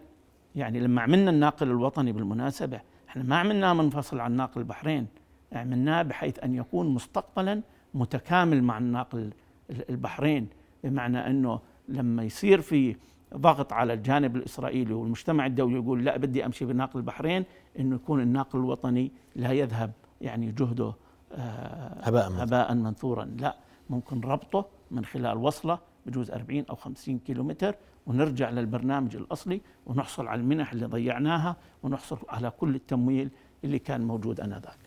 يعني 0.57 0.81
لما 0.81 1.03
عملنا 1.03 1.31
الناقل 1.31 1.67
الوطني 1.71 2.13
بالمناسبة 2.13 2.81
إحنا 3.09 3.23
ما 3.23 3.37
عملناه 3.37 3.73
منفصل 3.73 4.21
عن 4.21 4.33
ناقل 4.33 4.61
البحرين 4.61 5.07
عملناه 5.53 6.03
بحيث 6.03 6.39
أن 6.45 6.55
يكون 6.55 6.95
مستقبلا 6.95 7.63
متكامل 7.95 8.63
مع 8.65 8.79
الناقل 8.79 9.31
البحرين 9.91 10.49
بمعنى 10.85 11.27
أنه 11.27 11.61
لما 11.89 12.23
يصير 12.23 12.61
في 12.61 12.97
ضغط 13.37 13.73
على 13.73 13.93
الجانب 13.93 14.37
الإسرائيلي 14.37 14.95
والمجتمع 14.95 15.47
الدولي 15.47 15.75
يقول 15.75 16.05
لا 16.05 16.17
بدي 16.17 16.47
أمشي 16.47 16.65
بناقل 16.65 16.99
البحرين 16.99 17.45
إنه 17.79 17.95
يكون 17.95 18.21
الناقل 18.21 18.59
الوطني 18.59 19.13
لا 19.37 19.53
يذهب 19.53 19.93
يعني 20.21 20.53
جهده 20.53 20.95
هباء 21.33 22.29
منثورا. 22.31 22.45
هباء 22.45 22.75
منثورا 22.75 23.25
لا 23.25 23.57
ممكن 23.91 24.21
ربطه 24.21 24.67
من 24.91 25.05
خلال 25.05 25.37
وصلة 25.39 25.79
بجوز 26.07 26.31
40 26.31 26.65
أو 26.71 26.77
50 26.77 27.19
كيلومتر 27.19 27.75
ونرجع 28.07 28.51
للبرنامج 28.51 29.17
الأصلي 29.17 29.61
ونحصل 29.87 30.27
على 30.29 30.41
المنح 30.41 30.73
اللي 30.73 30.87
ضيعناها 30.87 31.57
ونحصل 31.83 32.19
على 32.29 32.51
كل 32.51 32.75
التمويل 32.75 33.31
اللي 33.65 33.79
كان 33.79 34.01
موجود 34.01 34.41
آنذاك. 34.41 34.79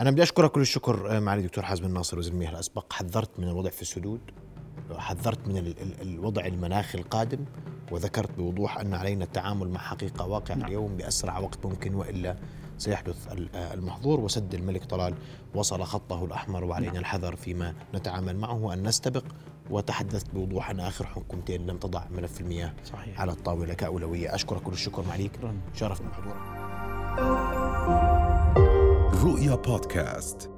أنا 0.00 0.10
بدي 0.10 0.22
أشكرك 0.22 0.50
كل 0.50 0.60
الشكر 0.60 1.16
آه، 1.16 1.20
معالي 1.20 1.42
دكتور 1.42 1.64
حازم 1.64 1.84
الناصر 1.84 2.18
وزير 2.18 2.32
المياه 2.32 2.50
الأسبق 2.50 2.92
حذرت 2.92 3.40
من 3.40 3.48
الوضع 3.48 3.70
في 3.70 3.82
السدود 3.82 4.20
حذرت 4.96 5.48
من 5.48 5.56
ال- 5.56 5.80
ال- 5.82 6.00
الوضع 6.02 6.46
المناخي 6.46 6.98
القادم 6.98 7.44
وذكرت 7.92 8.30
بوضوح 8.38 8.78
أن 8.78 8.94
علينا 8.94 9.24
التعامل 9.24 9.68
مع 9.68 9.80
حقيقة 9.80 10.26
واقعة 10.26 10.54
نعم. 10.54 10.66
اليوم 10.68 10.96
بأسرع 10.96 11.38
وقت 11.38 11.66
ممكن 11.66 11.94
وإلا 11.94 12.36
سيحدث 12.78 13.32
ال- 13.32 13.56
المحظور 13.56 14.20
وسد 14.20 14.54
الملك 14.54 14.84
طلال 14.84 15.14
وصل 15.54 15.82
خطه 15.82 16.24
الأحمر 16.24 16.64
وعلينا 16.64 16.92
نعم. 16.92 17.00
الحذر 17.00 17.36
فيما 17.36 17.74
نتعامل 17.94 18.36
معه 18.36 18.54
وأن 18.64 18.82
نستبق 18.82 19.24
وتحدثت 19.70 20.30
بوضوح 20.34 20.70
ان 20.70 20.80
اخر 20.80 21.06
حكومتين 21.06 21.66
لم 21.66 21.76
تضع 21.78 22.02
ملف 22.10 22.40
المياه 22.40 22.72
صحيح. 22.84 23.20
على 23.20 23.32
الطاولة 23.32 23.74
كأولوية 23.74 24.34
أشكرك 24.34 24.62
كل 24.62 24.72
الشكر 24.72 25.04
معاليك 25.08 25.32
شكراً. 25.36 25.54
شرفنا 25.74 26.08
بحضورك 26.08 26.36
رؤيا 29.24 29.54
بودكاست 29.54 30.50